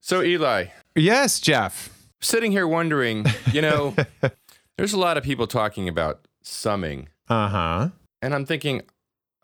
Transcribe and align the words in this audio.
So, 0.00 0.22
Eli, 0.22 0.66
Yes, 0.94 1.40
Jeff. 1.40 1.90
sitting 2.20 2.50
here 2.52 2.66
wondering, 2.66 3.24
you 3.52 3.62
know, 3.62 3.94
there's 4.76 4.92
a 4.92 4.98
lot 4.98 5.16
of 5.16 5.24
people 5.24 5.46
talking 5.46 5.88
about 5.88 6.20
summing, 6.42 7.08
Uh 7.28 7.48
huh. 7.48 7.88
and 8.22 8.34
I'm 8.34 8.46
thinking, 8.46 8.82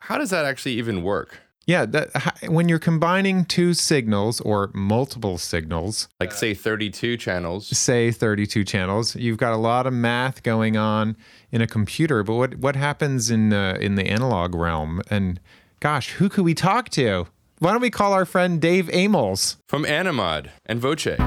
how 0.01 0.19
does 0.19 0.30
that 0.30 0.45
actually 0.45 0.72
even 0.75 1.03
work? 1.03 1.40
Yeah, 1.67 1.87
that, 1.87 2.11
when 2.48 2.69
you're 2.69 2.79
combining 2.79 3.46
two 3.46 3.72
signals 3.72 4.40
or 4.43 4.71
multiple 4.75 5.38
signals, 5.38 6.09
Like, 6.21 6.32
say, 6.32 6.53
32 6.55 7.16
channels. 7.16 7.66
say 7.77 8.11
32 8.11 8.64
channels, 8.64 9.16
you've 9.16 9.39
got 9.39 9.52
a 9.55 9.57
lot 9.57 9.86
of 9.86 9.93
math 9.95 10.43
going 10.43 10.77
on 10.77 11.16
in 11.50 11.62
a 11.62 11.66
computer. 11.66 12.23
But 12.23 12.34
what 12.34 12.55
what 12.57 12.77
happens 12.77 13.30
in 13.30 13.52
uh, 13.55 13.79
in 13.80 13.95
the 13.95 14.07
analog 14.11 14.55
realm? 14.55 15.00
And 15.11 15.41
gosh, 15.80 16.11
who 16.12 16.29
could 16.29 16.45
we 16.45 16.52
talk 16.55 16.91
to? 16.91 17.29
Why 17.65 17.73
don't 17.73 17.81
we 17.81 17.89
call 17.89 18.12
our 18.12 18.27
friend 18.27 18.61
Dave 18.61 18.91
Amels? 18.93 19.57
From 19.69 19.85
Anamod 19.87 20.51
and 20.67 20.79
Voce. 20.79 21.07
Input, 21.07 21.23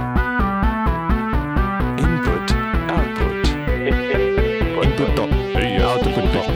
output. 2.94 3.48
Input 4.86 5.16
dot. 5.16 5.32
Output 5.32 6.32
dot. 6.34 6.50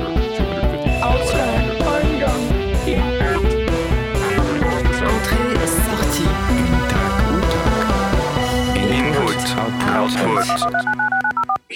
Entrée, 5.01 5.65
sortie. 5.65 6.29
Output. 9.87 11.10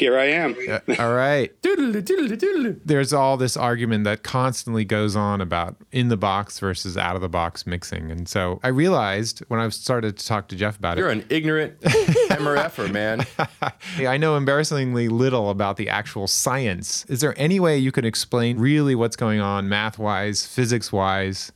Here 0.05 0.19
I 0.19 0.25
am. 0.25 0.55
Uh, 0.69 0.79
all 0.99 1.15
right. 1.15 1.51
There's 2.85 3.11
all 3.11 3.37
this 3.37 3.57
argument 3.57 4.03
that 4.03 4.21
constantly 4.21 4.85
goes 4.85 5.15
on 5.15 5.41
about 5.41 5.77
in 5.91 6.09
the 6.09 6.15
box 6.15 6.59
versus 6.59 6.95
out 6.95 7.15
of 7.15 7.23
the 7.23 7.27
box 7.27 7.65
mixing. 7.65 8.11
And 8.11 8.29
so 8.29 8.59
I 8.61 8.67
realized 8.67 9.39
when 9.47 9.59
I 9.59 9.67
started 9.69 10.15
to 10.19 10.23
talk 10.27 10.47
to 10.49 10.55
Jeff 10.55 10.77
about 10.77 10.99
it. 10.99 11.01
You're 11.01 11.09
an 11.09 11.25
ignorant 11.29 11.79
MRFer, 11.81 12.91
man. 12.91 13.25
I 14.07 14.17
know 14.17 14.37
embarrassingly 14.37 15.07
little 15.09 15.49
about 15.49 15.77
the 15.77 15.89
actual 15.89 16.27
science. 16.27 17.03
Is 17.05 17.21
there 17.21 17.33
any 17.35 17.59
way 17.59 17.75
you 17.75 17.91
can 17.91 18.05
explain 18.05 18.59
really 18.59 18.93
what's 18.93 19.15
going 19.15 19.39
on 19.39 19.67
math 19.67 19.97
wise, 19.97 20.45
physics 20.45 20.93
wise, 20.93 21.51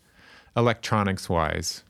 electronics 0.57 1.29
wise? 1.29 1.83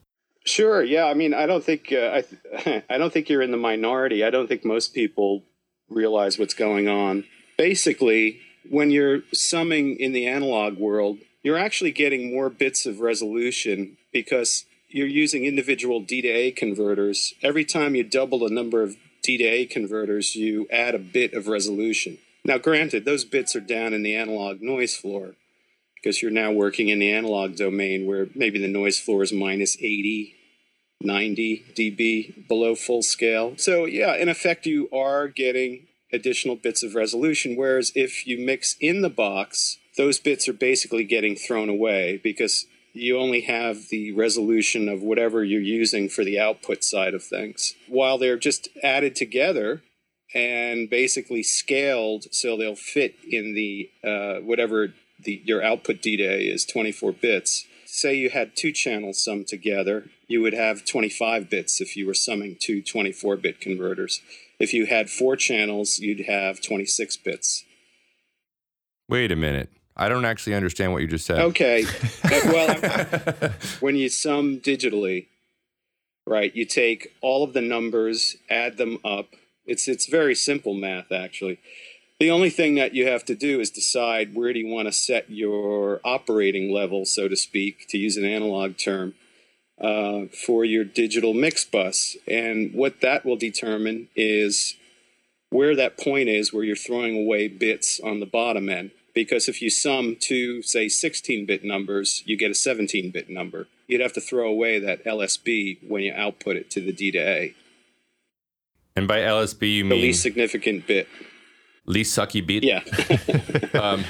Sure. 0.43 0.83
Yeah. 0.83 1.05
I 1.05 1.13
mean, 1.13 1.33
I 1.33 1.45
don't 1.45 1.63
think 1.63 1.93
uh, 1.93 2.11
I, 2.15 2.21
th- 2.21 2.83
I 2.89 2.97
don't 2.97 3.13
think 3.13 3.29
you're 3.29 3.41
in 3.41 3.51
the 3.51 3.57
minority. 3.57 4.25
I 4.25 4.29
don't 4.29 4.47
think 4.47 4.65
most 4.65 4.93
people 4.93 5.45
realize 5.89 6.37
what's 6.37 6.53
going 6.53 6.87
on. 6.87 7.25
Basically, 7.57 8.39
when 8.69 8.91
you're 8.91 9.21
summing 9.33 9.99
in 9.99 10.11
the 10.11 10.27
analog 10.27 10.77
world, 10.77 11.19
you're 11.43 11.57
actually 11.57 11.91
getting 11.91 12.33
more 12.33 12.49
bits 12.49 12.85
of 12.85 12.99
resolution 12.99 13.97
because 14.11 14.65
you're 14.87 15.07
using 15.07 15.45
individual 15.45 16.01
D 16.01 16.21
to 16.21 16.27
A 16.27 16.51
converters. 16.51 17.33
Every 17.41 17.63
time 17.63 17.95
you 17.95 18.03
double 18.03 18.39
the 18.39 18.53
number 18.53 18.81
of 18.81 18.95
D 19.21 19.37
to 19.37 19.43
A 19.43 19.65
converters, 19.65 20.35
you 20.35 20.67
add 20.71 20.95
a 20.95 20.99
bit 20.99 21.33
of 21.33 21.47
resolution. 21.47 22.17
Now, 22.43 22.57
granted, 22.57 23.05
those 23.05 23.25
bits 23.25 23.55
are 23.55 23.61
down 23.61 23.93
in 23.93 24.03
the 24.03 24.15
analog 24.15 24.61
noise 24.61 24.95
floor 24.95 25.35
because 25.95 26.21
you're 26.21 26.31
now 26.31 26.51
working 26.51 26.89
in 26.89 26.99
the 26.99 27.11
analog 27.11 27.55
domain 27.55 28.05
where 28.05 28.27
maybe 28.33 28.59
the 28.59 28.67
noise 28.67 28.99
floor 28.99 29.21
is 29.23 29.33
minus 29.33 29.77
80, 29.77 30.35
90 31.01 31.65
dB 31.75 32.47
below 32.47 32.75
full 32.75 33.01
scale. 33.01 33.53
So, 33.57 33.85
yeah, 33.85 34.15
in 34.15 34.29
effect, 34.29 34.65
you 34.65 34.89
are 34.91 35.27
getting 35.27 35.87
additional 36.11 36.55
bits 36.55 36.83
of 36.83 36.95
resolution. 36.95 37.55
Whereas 37.55 37.91
if 37.95 38.25
you 38.27 38.43
mix 38.43 38.75
in 38.79 39.01
the 39.01 39.09
box, 39.09 39.77
those 39.97 40.19
bits 40.19 40.47
are 40.47 40.53
basically 40.53 41.03
getting 41.03 41.35
thrown 41.35 41.69
away 41.69 42.19
because 42.23 42.65
you 42.93 43.17
only 43.17 43.41
have 43.41 43.89
the 43.89 44.11
resolution 44.11 44.89
of 44.89 45.01
whatever 45.01 45.43
you're 45.43 45.61
using 45.61 46.09
for 46.09 46.23
the 46.23 46.39
output 46.39 46.83
side 46.83 47.13
of 47.13 47.23
things. 47.23 47.75
While 47.87 48.17
they're 48.17 48.37
just 48.37 48.67
added 48.83 49.15
together, 49.15 49.83
and 50.33 50.89
basically 50.89 51.43
scaled 51.43 52.25
so 52.31 52.55
they'll 52.55 52.75
fit 52.75 53.15
in 53.27 53.55
the 53.55 53.89
uh, 54.03 54.39
whatever 54.41 54.93
the 55.23 55.41
your 55.43 55.63
output 55.63 56.01
D 56.01 56.17
to 56.17 56.23
A 56.23 56.41
is 56.41 56.65
24 56.65 57.13
bits. 57.13 57.65
Say 57.99 58.15
you 58.15 58.29
had 58.29 58.55
two 58.55 58.71
channels 58.71 59.21
summed 59.21 59.47
together, 59.47 60.05
you 60.25 60.41
would 60.41 60.53
have 60.53 60.85
25 60.85 61.49
bits 61.49 61.81
if 61.81 61.97
you 61.97 62.07
were 62.07 62.13
summing 62.13 62.55
two 62.57 62.81
24 62.81 63.35
bit 63.35 63.59
converters. 63.59 64.21
If 64.57 64.73
you 64.73 64.85
had 64.85 65.09
four 65.09 65.35
channels, 65.35 65.99
you'd 65.99 66.25
have 66.25 66.61
26 66.61 67.17
bits. 67.17 67.65
Wait 69.09 69.33
a 69.33 69.35
minute. 69.35 69.69
I 69.97 70.07
don't 70.07 70.23
actually 70.23 70.55
understand 70.55 70.93
what 70.93 71.01
you 71.01 71.09
just 71.09 71.25
said. 71.25 71.39
Okay. 71.39 71.83
Well, 72.45 73.53
when 73.81 73.97
you 73.97 74.07
sum 74.07 74.61
digitally, 74.61 75.27
right, 76.25 76.55
you 76.55 76.63
take 76.63 77.13
all 77.19 77.43
of 77.43 77.51
the 77.51 77.61
numbers, 77.61 78.37
add 78.49 78.77
them 78.77 78.99
up. 79.03 79.33
It's 79.65 79.89
it's 79.89 80.07
very 80.07 80.35
simple 80.35 80.73
math 80.73 81.11
actually. 81.11 81.59
The 82.19 82.31
only 82.31 82.49
thing 82.49 82.75
that 82.75 82.93
you 82.93 83.07
have 83.07 83.23
to 83.25 83.35
do 83.35 83.61
is 83.61 83.69
decide 83.69 84.35
where 84.35 84.51
do 84.51 84.59
you 84.59 84.67
want 84.67 84.89
to 84.89 84.91
set 84.91 85.29
your 85.29 86.01
operating 86.03 86.69
level, 86.69 87.05
so 87.05 87.29
to 87.29 87.37
speak, 87.37 87.87
to 87.89 87.97
use 87.97 88.17
an 88.17 88.25
analog 88.25 88.75
term, 88.77 89.13
uh, 89.79 90.25
for 90.45 90.65
your 90.65 90.83
digital 90.83 91.33
mix 91.33 91.63
bus. 91.63 92.17
And 92.27 92.73
what 92.73 92.99
that 92.99 93.25
will 93.25 93.37
determine 93.37 94.09
is 94.17 94.75
where 95.49 95.77
that 95.77 95.97
point 95.97 96.27
is 96.27 96.51
where 96.51 96.65
you're 96.65 96.75
throwing 96.75 97.25
away 97.25 97.47
bits 97.47 98.01
on 98.01 98.19
the 98.19 98.25
bottom 98.25 98.67
end. 98.67 98.91
Because 99.15 99.47
if 99.47 99.61
you 99.61 99.69
sum 99.69 100.17
two, 100.19 100.61
say, 100.61 100.89
16 100.89 101.45
bit 101.45 101.63
numbers, 101.63 102.21
you 102.25 102.37
get 102.37 102.51
a 102.51 102.55
17 102.55 103.11
bit 103.11 103.29
number. 103.29 103.67
You'd 103.87 104.01
have 104.01 104.13
to 104.13 104.21
throw 104.21 104.49
away 104.49 104.77
that 104.79 105.05
LSB 105.05 105.87
when 105.87 106.03
you 106.03 106.13
output 106.13 106.57
it 106.57 106.69
to 106.71 106.81
the 106.81 106.91
D 106.91 107.11
to 107.11 107.19
A, 107.19 107.55
And 108.95 109.07
by 109.07 109.19
LSB, 109.19 109.75
you 109.75 109.83
the 109.83 109.89
mean 109.89 110.01
the 110.01 110.07
least 110.07 110.21
significant 110.21 110.85
bit. 110.85 111.07
Least 111.89 112.17
sucky 112.17 112.45
beat? 112.45 112.63
Yeah. 112.63 112.81
Um, 113.79 114.03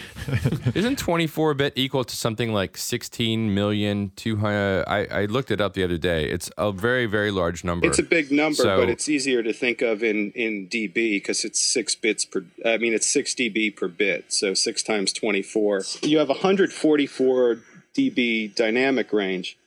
isn't 0.73 0.97
24 0.97 1.53
bit 1.53 1.73
equal 1.75 2.03
to 2.03 2.15
something 2.15 2.53
like 2.53 2.75
16 2.77 3.53
million 3.53 4.11
200? 4.15 4.85
I, 4.87 5.05
I 5.05 5.25
looked 5.25 5.51
it 5.51 5.61
up 5.61 5.73
the 5.73 5.83
other 5.83 5.97
day. 5.97 6.29
It's 6.29 6.49
a 6.57 6.71
very, 6.71 7.05
very 7.05 7.29
large 7.29 7.63
number. 7.63 7.85
It's 7.85 7.99
a 7.99 8.03
big 8.03 8.31
number, 8.31 8.55
So- 8.63 8.77
but 8.77 8.89
it's 8.89 9.07
easier 9.09 9.43
to 9.43 9.53
think 9.53 9.81
of 9.81 10.01
in, 10.03 10.31
in 10.31 10.67
dB 10.67 10.93
because 11.17 11.43
it's 11.45 11.61
six 11.61 11.93
bits 11.93 12.25
per. 12.25 12.45
I 12.65 12.77
mean, 12.77 12.93
it's 12.93 13.07
six 13.07 13.35
dB 13.35 13.75
per 13.75 13.87
bit, 13.87 14.31
so 14.33 14.53
six 14.53 14.81
times 14.81 15.13
twenty 15.13 15.41
four. 15.43 15.83
You 16.01 16.17
have 16.19 16.29
144 16.29 17.59
dB 17.95 18.55
dynamic 18.55 19.11
range. 19.13 19.57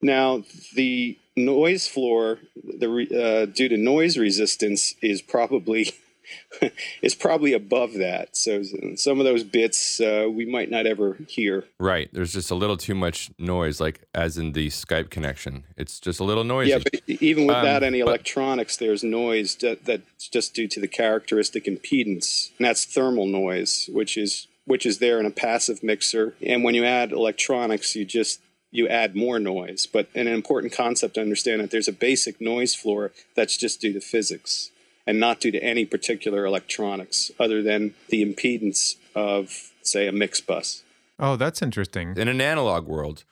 Now, 0.00 0.44
the 0.74 1.18
noise 1.36 1.86
floor, 1.86 2.38
the 2.64 2.88
uh, 3.48 3.52
due 3.52 3.68
to 3.68 3.76
noise 3.76 4.16
resistance, 4.18 4.94
is 5.02 5.20
probably 5.20 5.92
is 7.02 7.14
probably 7.14 7.52
above 7.52 7.94
that. 7.94 8.36
So 8.36 8.62
some 8.96 9.18
of 9.18 9.24
those 9.24 9.42
bits 9.44 10.00
uh, 10.00 10.28
we 10.30 10.44
might 10.46 10.70
not 10.70 10.86
ever 10.86 11.18
hear. 11.28 11.64
right. 11.78 12.08
There's 12.12 12.32
just 12.32 12.50
a 12.50 12.54
little 12.54 12.76
too 12.76 12.94
much 12.94 13.30
noise, 13.38 13.80
like 13.80 14.00
as 14.14 14.38
in 14.38 14.52
the 14.52 14.68
Skype 14.68 15.10
connection. 15.10 15.64
It's 15.76 15.98
just 16.00 16.20
a 16.20 16.24
little 16.24 16.44
noisy. 16.44 16.70
Yeah, 16.70 16.78
but 16.78 17.00
even 17.08 17.46
without 17.46 17.82
Um, 17.82 17.88
any 17.88 18.02
but- 18.02 18.08
electronics, 18.08 18.76
there's 18.76 19.02
noise 19.02 19.56
that, 19.56 19.84
that's 19.84 20.28
just 20.28 20.54
due 20.54 20.68
to 20.68 20.80
the 20.80 20.88
characteristic 20.88 21.64
impedance, 21.64 22.50
and 22.58 22.66
that's 22.66 22.84
thermal 22.84 23.26
noise, 23.26 23.88
which 23.92 24.16
is 24.16 24.46
which 24.64 24.86
is 24.86 24.98
there 24.98 25.18
in 25.18 25.26
a 25.26 25.30
passive 25.30 25.82
mixer. 25.82 26.34
And 26.46 26.62
when 26.62 26.76
you 26.76 26.84
add 26.84 27.10
electronics, 27.10 27.96
you 27.96 28.04
just 28.04 28.40
you 28.70 28.86
add 28.88 29.14
more 29.16 29.38
noise. 29.40 29.86
But 29.86 30.08
an 30.14 30.28
important 30.28 30.72
concept 30.72 31.14
to 31.14 31.20
understand 31.20 31.60
that 31.60 31.70
there's 31.72 31.88
a 31.88 31.92
basic 31.92 32.40
noise 32.40 32.74
floor 32.74 33.10
that's 33.34 33.56
just 33.56 33.80
due 33.80 33.92
to 33.92 34.00
physics 34.00 34.70
and 35.06 35.18
not 35.18 35.40
due 35.40 35.50
to 35.50 35.62
any 35.62 35.84
particular 35.84 36.44
electronics, 36.46 37.30
other 37.40 37.62
than 37.62 37.94
the 38.08 38.24
impedance 38.24 38.94
of, 39.14 39.70
say, 39.82 40.06
a 40.06 40.12
mix 40.12 40.40
bus. 40.40 40.82
Oh, 41.18 41.36
that's 41.36 41.62
interesting. 41.62 42.14
in 42.16 42.28
an 42.28 42.40
analog 42.40 42.86
world, 42.86 43.24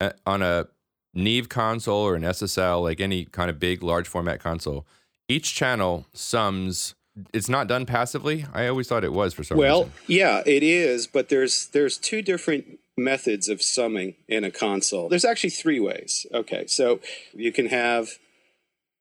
uh, 0.00 0.10
on 0.26 0.42
a 0.42 0.66
Neve 1.14 1.48
console 1.48 2.02
or 2.02 2.14
an 2.14 2.22
SSL, 2.22 2.82
like 2.82 3.00
any 3.00 3.24
kind 3.24 3.50
of 3.50 3.58
big, 3.58 3.82
large 3.82 4.06
format 4.08 4.40
console, 4.40 4.86
each 5.28 5.54
channel 5.54 6.06
sums. 6.12 6.94
It's 7.34 7.48
not 7.48 7.66
done 7.66 7.86
passively. 7.86 8.46
I 8.54 8.66
always 8.68 8.88
thought 8.88 9.04
it 9.04 9.12
was 9.12 9.34
for 9.34 9.42
some 9.42 9.58
Well, 9.58 9.80
reason. 9.84 9.92
Well, 9.92 10.04
yeah, 10.06 10.42
it 10.46 10.62
is, 10.62 11.06
but 11.06 11.28
there's 11.28 11.66
there's 11.68 11.98
two 11.98 12.22
different 12.22 12.78
methods 12.96 13.48
of 13.48 13.60
summing 13.62 14.14
in 14.28 14.44
a 14.44 14.50
console. 14.50 15.08
There's 15.08 15.24
actually 15.24 15.50
three 15.50 15.80
ways. 15.80 16.24
Okay, 16.32 16.66
so 16.66 17.00
you 17.34 17.50
can 17.52 17.66
have 17.66 18.10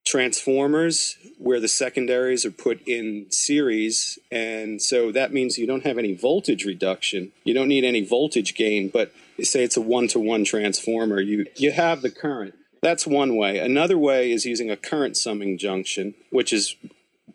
transformers 0.09 1.17
where 1.37 1.59
the 1.59 1.67
secondaries 1.67 2.45
are 2.45 2.51
put 2.51 2.81
in 2.87 3.27
series 3.29 4.17
and 4.31 4.81
so 4.81 5.11
that 5.11 5.31
means 5.31 5.57
you 5.57 5.67
don't 5.67 5.85
have 5.85 5.99
any 5.99 6.15
voltage 6.15 6.65
reduction 6.65 7.31
you 7.43 7.53
don't 7.53 7.67
need 7.67 7.83
any 7.83 8.03
voltage 8.03 8.55
gain 8.55 8.89
but 8.89 9.11
say 9.43 9.63
it's 9.63 9.77
a 9.77 9.81
one-to-one 9.81 10.43
transformer 10.43 11.21
you 11.21 11.45
you 11.57 11.71
have 11.71 12.01
the 12.01 12.09
current 12.09 12.55
that's 12.81 13.05
one 13.05 13.35
way 13.35 13.59
another 13.59 13.97
way 13.97 14.31
is 14.31 14.45
using 14.45 14.71
a 14.71 14.75
current 14.75 15.15
summing 15.15 15.57
junction 15.57 16.15
which 16.31 16.51
is 16.51 16.75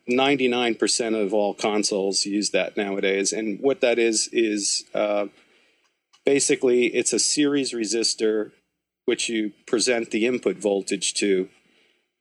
99% 0.08 1.22
of 1.22 1.32
all 1.32 1.54
consoles 1.54 2.26
use 2.26 2.50
that 2.50 2.76
nowadays. 2.76 3.32
And 3.32 3.60
what 3.60 3.80
that 3.80 3.98
is, 3.98 4.28
is 4.32 4.84
uh, 4.94 5.26
basically 6.24 6.86
it's 6.86 7.12
a 7.12 7.18
series 7.18 7.72
resistor 7.72 8.52
which 9.06 9.28
you 9.28 9.52
present 9.66 10.10
the 10.10 10.26
input 10.26 10.56
voltage 10.56 11.14
to. 11.14 11.48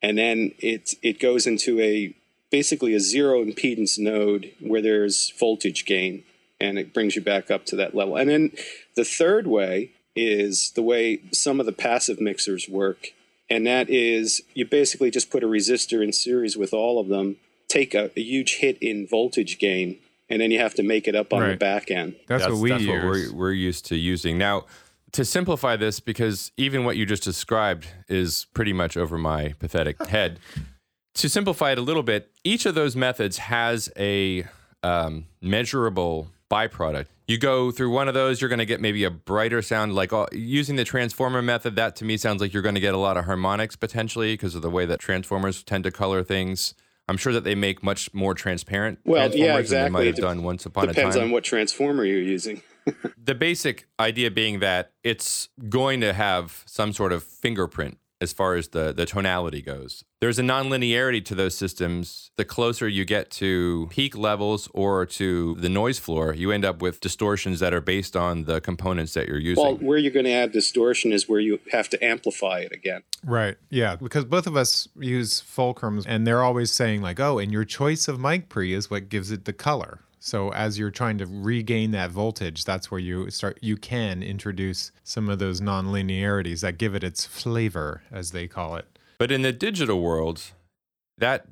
And 0.03 0.17
then 0.17 0.51
it 0.59 0.93
it 1.01 1.19
goes 1.19 1.47
into 1.47 1.79
a 1.79 2.13
basically 2.51 2.93
a 2.93 2.99
zero 2.99 3.43
impedance 3.43 3.97
node 3.97 4.51
where 4.59 4.81
there's 4.81 5.31
voltage 5.39 5.85
gain, 5.85 6.23
and 6.61 6.77
it 6.77 6.93
brings 6.93 7.15
you 7.15 7.21
back 7.21 7.49
up 7.49 7.65
to 7.65 7.75
that 7.77 7.95
level. 7.95 8.15
And 8.15 8.29
then 8.29 8.51
the 8.95 9.05
third 9.05 9.47
way 9.47 9.91
is 10.15 10.71
the 10.75 10.83
way 10.83 11.21
some 11.31 11.59
of 11.59 11.65
the 11.65 11.71
passive 11.71 12.21
mixers 12.21 12.69
work, 12.69 13.13
and 13.49 13.65
that 13.65 13.89
is 13.89 14.43
you 14.53 14.65
basically 14.65 15.09
just 15.09 15.31
put 15.31 15.43
a 15.43 15.47
resistor 15.47 16.03
in 16.03 16.11
series 16.11 16.57
with 16.57 16.73
all 16.73 16.99
of 16.99 17.07
them, 17.07 17.37
take 17.67 17.95
a, 17.95 18.11
a 18.15 18.21
huge 18.21 18.57
hit 18.57 18.77
in 18.81 19.07
voltage 19.07 19.57
gain, 19.57 19.97
and 20.29 20.41
then 20.41 20.51
you 20.51 20.59
have 20.59 20.75
to 20.75 20.83
make 20.83 21.07
it 21.07 21.15
up 21.15 21.31
on 21.31 21.47
the 21.47 21.55
back 21.55 21.89
end. 21.89 22.15
That's, 22.27 22.45
what 22.45 22.57
we 22.57 22.69
that's 22.69 22.83
use. 22.83 22.91
what 22.91 23.03
we're, 23.05 23.33
we're 23.33 23.51
used 23.53 23.85
to 23.85 23.95
using. 23.95 24.37
Now, 24.37 24.65
to 25.13 25.23
simplify 25.23 25.75
this, 25.75 25.99
because 25.99 26.51
even 26.57 26.85
what 26.85 26.97
you 26.97 27.05
just 27.05 27.23
described 27.23 27.87
is 28.09 28.47
pretty 28.53 28.73
much 28.73 28.97
over 28.97 29.17
my 29.17 29.53
pathetic 29.59 30.03
head, 30.07 30.39
to 31.15 31.29
simplify 31.29 31.71
it 31.71 31.77
a 31.77 31.81
little 31.81 32.03
bit, 32.03 32.31
each 32.43 32.65
of 32.65 32.75
those 32.75 32.95
methods 32.95 33.37
has 33.37 33.89
a 33.97 34.45
um, 34.81 35.25
measurable 35.41 36.29
byproduct. 36.51 37.05
You 37.27 37.37
go 37.37 37.71
through 37.71 37.91
one 37.91 38.07
of 38.07 38.13
those, 38.13 38.41
you're 38.41 38.49
going 38.49 38.59
to 38.59 38.65
get 38.65 38.81
maybe 38.81 39.03
a 39.03 39.11
brighter 39.11 39.61
sound. 39.61 39.95
Like 39.95 40.11
uh, 40.11 40.25
using 40.33 40.75
the 40.75 40.83
transformer 40.83 41.41
method, 41.41 41.75
that 41.77 41.95
to 41.97 42.05
me 42.05 42.17
sounds 42.17 42.41
like 42.41 42.51
you're 42.51 42.63
going 42.63 42.75
to 42.75 42.81
get 42.81 42.93
a 42.93 42.97
lot 42.97 43.15
of 43.15 43.25
harmonics 43.25 43.75
potentially 43.75 44.33
because 44.33 44.55
of 44.55 44.61
the 44.61 44.69
way 44.69 44.85
that 44.85 44.99
transformers 44.99 45.63
tend 45.63 45.85
to 45.85 45.91
color 45.91 46.23
things. 46.23 46.73
I'm 47.07 47.17
sure 47.17 47.33
that 47.33 47.43
they 47.43 47.55
make 47.55 47.83
much 47.83 48.13
more 48.13 48.33
transparent 48.33 48.99
Well, 49.05 49.29
transformers 49.29 49.71
yeah, 49.71 49.77
than 49.77 49.85
they 49.85 49.89
might 49.89 50.07
have 50.07 50.15
done 50.15 50.43
once 50.43 50.65
upon 50.65 50.85
a 50.85 50.87
time. 50.87 50.95
Depends 50.95 51.17
on 51.17 51.31
what 51.31 51.43
transformer 51.43 52.03
you're 52.03 52.19
using. 52.19 52.61
the 53.23 53.35
basic 53.35 53.87
idea 53.99 54.31
being 54.31 54.59
that 54.59 54.91
it's 55.03 55.49
going 55.69 56.01
to 56.01 56.13
have 56.13 56.63
some 56.65 56.93
sort 56.93 57.11
of 57.11 57.23
fingerprint 57.23 57.97
as 58.23 58.31
far 58.31 58.55
as 58.55 58.69
the, 58.69 58.93
the 58.93 59.05
tonality 59.05 59.61
goes. 59.61 60.05
There's 60.21 60.39
a 60.39 60.41
nonlinearity 60.41 61.23
to 61.25 61.35
those 61.35 61.55
systems. 61.55 62.31
The 62.37 62.45
closer 62.45 62.87
you 62.87 63.03
get 63.03 63.29
to 63.31 63.87
peak 63.91 64.17
levels 64.17 64.69
or 64.73 65.05
to 65.07 65.55
the 65.55 65.67
noise 65.67 65.99
floor, 65.99 66.33
you 66.33 66.51
end 66.51 66.63
up 66.63 66.81
with 66.81 67.01
distortions 67.01 67.59
that 67.59 67.73
are 67.73 67.81
based 67.81 68.15
on 68.15 68.45
the 68.45 68.61
components 68.61 69.13
that 69.15 69.27
you're 69.27 69.37
using. 69.37 69.61
Well, 69.61 69.75
where 69.75 69.97
you're 69.97 70.13
going 70.13 70.25
to 70.25 70.31
add 70.31 70.53
distortion 70.53 71.11
is 71.11 71.27
where 71.27 71.41
you 71.41 71.59
have 71.73 71.89
to 71.89 72.03
amplify 72.03 72.59
it 72.59 72.71
again. 72.71 73.03
Right. 73.25 73.57
Yeah. 73.69 73.97
Because 73.97 74.23
both 74.23 74.47
of 74.47 74.55
us 74.55 74.87
use 74.97 75.41
fulcrums 75.41 76.05
and 76.07 76.25
they're 76.25 76.41
always 76.41 76.71
saying, 76.71 77.01
like, 77.01 77.19
oh, 77.19 77.37
and 77.37 77.51
your 77.51 77.65
choice 77.65 78.07
of 78.07 78.19
mic 78.19 78.47
pre 78.47 78.73
is 78.73 78.89
what 78.89 79.09
gives 79.09 79.31
it 79.31 79.43
the 79.43 79.53
color. 79.53 79.99
So 80.25 80.53
as 80.53 80.79
you're 80.79 80.89
trying 80.89 81.17
to 81.17 81.25
regain 81.25 81.91
that 81.91 82.09
voltage, 82.09 82.63
that's 82.63 82.89
where 82.89 82.99
you 82.99 83.29
start, 83.29 83.59
you 83.61 83.75
can 83.75 84.23
introduce 84.23 84.93
some 85.03 85.27
of 85.27 85.37
those 85.37 85.59
non-linearities 85.59 86.61
that 86.61 86.77
give 86.77 86.95
it 86.95 87.03
its 87.03 87.25
flavor, 87.25 88.03
as 88.09 88.31
they 88.31 88.47
call 88.47 88.77
it. 88.77 88.97
But 89.17 89.33
in 89.33 89.41
the 89.41 89.51
digital 89.51 90.01
world, 90.01 90.41
that 91.17 91.47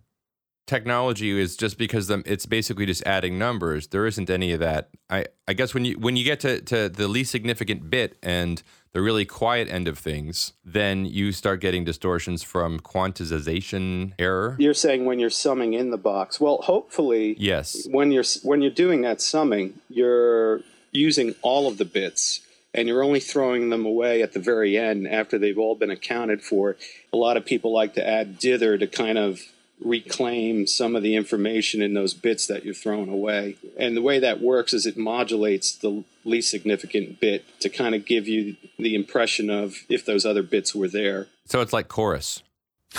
technology 0.71 1.37
is 1.37 1.57
just 1.57 1.77
because 1.77 2.07
them 2.07 2.23
it's 2.25 2.45
basically 2.45 2.85
just 2.85 3.03
adding 3.05 3.37
numbers. 3.37 3.87
There 3.87 4.07
isn't 4.07 4.29
any 4.29 4.53
of 4.53 4.59
that. 4.61 4.89
I, 5.09 5.25
I 5.47 5.53
guess 5.53 5.73
when 5.73 5.83
you 5.85 5.99
when 5.99 6.15
you 6.15 6.23
get 6.23 6.39
to, 6.41 6.61
to 6.61 6.89
the 6.89 7.07
least 7.07 7.29
significant 7.31 7.89
bit 7.89 8.17
and 8.23 8.63
the 8.93 9.01
really 9.01 9.25
quiet 9.25 9.67
end 9.69 9.87
of 9.87 9.97
things, 9.99 10.53
then 10.65 11.05
you 11.05 11.31
start 11.31 11.59
getting 11.61 11.83
distortions 11.85 12.41
from 12.43 12.79
quantization 12.79 14.13
error. 14.17 14.55
You're 14.59 14.73
saying 14.73 15.05
when 15.05 15.19
you're 15.19 15.29
summing 15.29 15.73
in 15.73 15.91
the 15.91 15.97
box. 15.97 16.39
Well, 16.39 16.59
hopefully, 16.63 17.35
Yes. 17.37 17.87
when 17.91 18.11
you're 18.11 18.23
when 18.43 18.61
you're 18.61 18.71
doing 18.71 19.01
that 19.01 19.21
summing, 19.21 19.73
you're 19.89 20.61
using 20.91 21.35
all 21.41 21.67
of 21.67 21.77
the 21.77 21.85
bits 21.85 22.41
and 22.73 22.87
you're 22.87 23.03
only 23.03 23.19
throwing 23.19 23.69
them 23.69 23.85
away 23.85 24.21
at 24.21 24.31
the 24.33 24.39
very 24.39 24.77
end 24.77 25.05
after 25.07 25.37
they've 25.37 25.57
all 25.57 25.75
been 25.75 25.91
accounted 25.91 26.41
for. 26.41 26.77
A 27.11 27.17
lot 27.17 27.35
of 27.35 27.45
people 27.45 27.73
like 27.73 27.93
to 27.95 28.07
add 28.07 28.39
dither 28.39 28.77
to 28.77 28.87
kind 28.87 29.17
of 29.17 29.41
reclaim 29.83 30.67
some 30.67 30.95
of 30.95 31.03
the 31.03 31.15
information 31.15 31.81
in 31.81 31.93
those 31.93 32.13
bits 32.13 32.47
that 32.47 32.63
you're 32.63 32.73
throwing 32.73 33.09
away. 33.09 33.57
And 33.77 33.97
the 33.97 34.01
way 34.01 34.19
that 34.19 34.41
works 34.41 34.73
is 34.73 34.85
it 34.85 34.97
modulates 34.97 35.75
the 35.75 36.03
least 36.23 36.51
significant 36.51 37.19
bit 37.19 37.45
to 37.61 37.69
kind 37.69 37.95
of 37.95 38.05
give 38.05 38.27
you 38.27 38.57
the 38.77 38.95
impression 38.95 39.49
of 39.49 39.75
if 39.89 40.05
those 40.05 40.25
other 40.25 40.43
bits 40.43 40.75
were 40.75 40.87
there. 40.87 41.27
So 41.45 41.61
it's 41.61 41.73
like 41.73 41.87
chorus. 41.87 42.43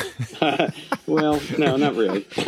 well, 1.07 1.41
no, 1.59 1.77
not 1.77 1.95
really. 1.95 2.27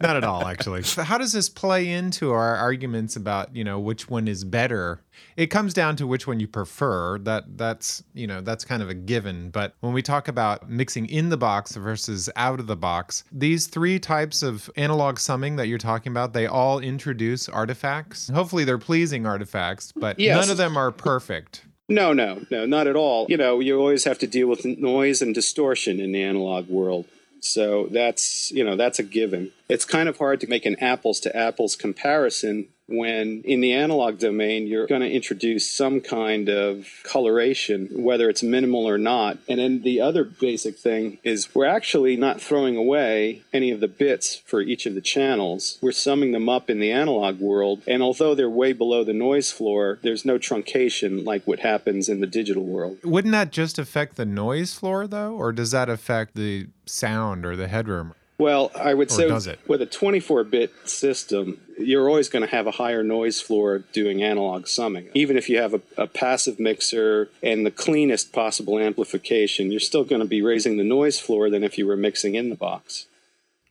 Not 0.00 0.16
at 0.16 0.24
all, 0.24 0.46
actually. 0.46 0.82
So 0.82 1.02
how 1.02 1.18
does 1.18 1.32
this 1.32 1.48
play 1.48 1.88
into 1.88 2.32
our 2.32 2.56
arguments 2.56 3.16
about, 3.16 3.54
you 3.56 3.64
know, 3.64 3.78
which 3.78 4.08
one 4.10 4.28
is 4.28 4.44
better? 4.44 5.02
It 5.36 5.46
comes 5.46 5.72
down 5.72 5.96
to 5.96 6.06
which 6.06 6.26
one 6.26 6.38
you 6.40 6.46
prefer. 6.48 7.18
That 7.20 7.56
that's, 7.56 8.02
you 8.14 8.26
know, 8.26 8.40
that's 8.40 8.64
kind 8.64 8.82
of 8.82 8.88
a 8.90 8.94
given. 8.94 9.50
But 9.50 9.74
when 9.80 9.92
we 9.92 10.02
talk 10.02 10.28
about 10.28 10.68
mixing 10.68 11.06
in 11.06 11.30
the 11.30 11.36
box 11.36 11.74
versus 11.76 12.28
out 12.36 12.60
of 12.60 12.66
the 12.66 12.76
box, 12.76 13.24
these 13.32 13.66
three 13.66 13.98
types 13.98 14.42
of 14.42 14.70
analog 14.76 15.18
summing 15.18 15.56
that 15.56 15.66
you're 15.68 15.78
talking 15.78 16.12
about, 16.12 16.32
they 16.32 16.46
all 16.46 16.78
introduce 16.78 17.48
artifacts. 17.48 18.28
Hopefully 18.28 18.64
they're 18.64 18.78
pleasing 18.78 19.26
artifacts, 19.26 19.92
but 19.92 20.18
Yes. 20.18 20.36
none 20.40 20.50
of 20.50 20.56
them 20.58 20.76
are 20.76 20.90
perfect. 20.90 21.62
No, 21.88 22.12
no, 22.12 22.44
no, 22.50 22.66
not 22.66 22.88
at 22.88 22.96
all. 22.96 23.26
You 23.28 23.36
know, 23.36 23.60
you 23.60 23.78
always 23.78 24.04
have 24.04 24.18
to 24.18 24.26
deal 24.26 24.48
with 24.48 24.64
noise 24.64 25.22
and 25.22 25.34
distortion 25.34 26.00
in 26.00 26.12
the 26.12 26.22
analog 26.22 26.68
world. 26.68 27.06
So 27.40 27.86
that's, 27.92 28.50
you 28.50 28.64
know, 28.64 28.74
that's 28.76 28.98
a 28.98 29.04
given. 29.04 29.52
It's 29.68 29.84
kind 29.84 30.08
of 30.08 30.18
hard 30.18 30.40
to 30.40 30.48
make 30.48 30.66
an 30.66 30.76
apples 30.80 31.20
to 31.20 31.36
apples 31.36 31.76
comparison 31.76 32.68
when 32.88 33.42
in 33.44 33.60
the 33.60 33.72
analog 33.72 34.18
domain 34.18 34.66
you're 34.66 34.86
going 34.86 35.00
to 35.00 35.10
introduce 35.10 35.70
some 35.70 36.00
kind 36.00 36.48
of 36.48 36.88
coloration, 37.02 37.88
whether 37.92 38.28
it's 38.28 38.42
minimal 38.42 38.88
or 38.88 38.98
not. 38.98 39.38
And 39.48 39.58
then 39.58 39.82
the 39.82 40.00
other 40.00 40.24
basic 40.24 40.78
thing 40.78 41.18
is 41.24 41.54
we're 41.54 41.66
actually 41.66 42.16
not 42.16 42.40
throwing 42.40 42.76
away 42.76 43.42
any 43.52 43.70
of 43.70 43.80
the 43.80 43.88
bits 43.88 44.36
for 44.36 44.60
each 44.60 44.86
of 44.86 44.94
the 44.94 45.00
channels. 45.00 45.78
We're 45.80 45.92
summing 45.92 46.32
them 46.32 46.48
up 46.48 46.70
in 46.70 46.78
the 46.78 46.92
analog 46.92 47.40
world. 47.40 47.82
And 47.86 48.02
although 48.02 48.34
they're 48.34 48.48
way 48.48 48.72
below 48.72 49.04
the 49.04 49.12
noise 49.12 49.50
floor, 49.50 49.98
there's 50.02 50.24
no 50.24 50.38
truncation 50.38 51.24
like 51.24 51.46
what 51.46 51.60
happens 51.60 52.08
in 52.08 52.20
the 52.20 52.26
digital 52.26 52.64
world. 52.64 52.98
Wouldn't 53.02 53.32
that 53.32 53.50
just 53.52 53.78
affect 53.78 54.16
the 54.16 54.26
noise 54.26 54.74
floor 54.74 55.06
though? 55.06 55.34
Or 55.34 55.52
does 55.52 55.72
that 55.72 55.88
affect 55.88 56.34
the 56.34 56.68
sound 56.84 57.44
or 57.44 57.56
the 57.56 57.68
headroom? 57.68 58.14
Well, 58.38 58.70
I 58.74 58.92
would 58.92 59.10
Or 59.10 59.14
say 59.14 59.28
does 59.28 59.46
it? 59.46 59.58
with 59.66 59.80
a 59.80 59.86
24 59.86 60.44
bit 60.44 60.72
system, 60.88 61.58
you're 61.78 62.08
always 62.08 62.28
going 62.28 62.44
to 62.44 62.50
have 62.50 62.66
a 62.66 62.70
higher 62.72 63.02
noise 63.02 63.40
floor 63.40 63.78
doing 63.94 64.22
analog 64.22 64.66
summing. 64.66 65.08
Even 65.14 65.38
if 65.38 65.48
you 65.48 65.56
have 65.58 65.72
a, 65.74 65.80
a 65.96 66.06
passive 66.06 66.60
mixer 66.60 67.30
and 67.42 67.64
the 67.64 67.70
cleanest 67.70 68.32
possible 68.34 68.78
amplification, 68.78 69.70
you're 69.70 69.80
still 69.80 70.04
going 70.04 70.20
to 70.20 70.26
be 70.28 70.42
raising 70.42 70.76
the 70.76 70.84
noise 70.84 71.18
floor 71.18 71.48
than 71.48 71.64
if 71.64 71.78
you 71.78 71.86
were 71.86 71.96
mixing 71.96 72.34
in 72.34 72.50
the 72.50 72.56
box. 72.56 73.06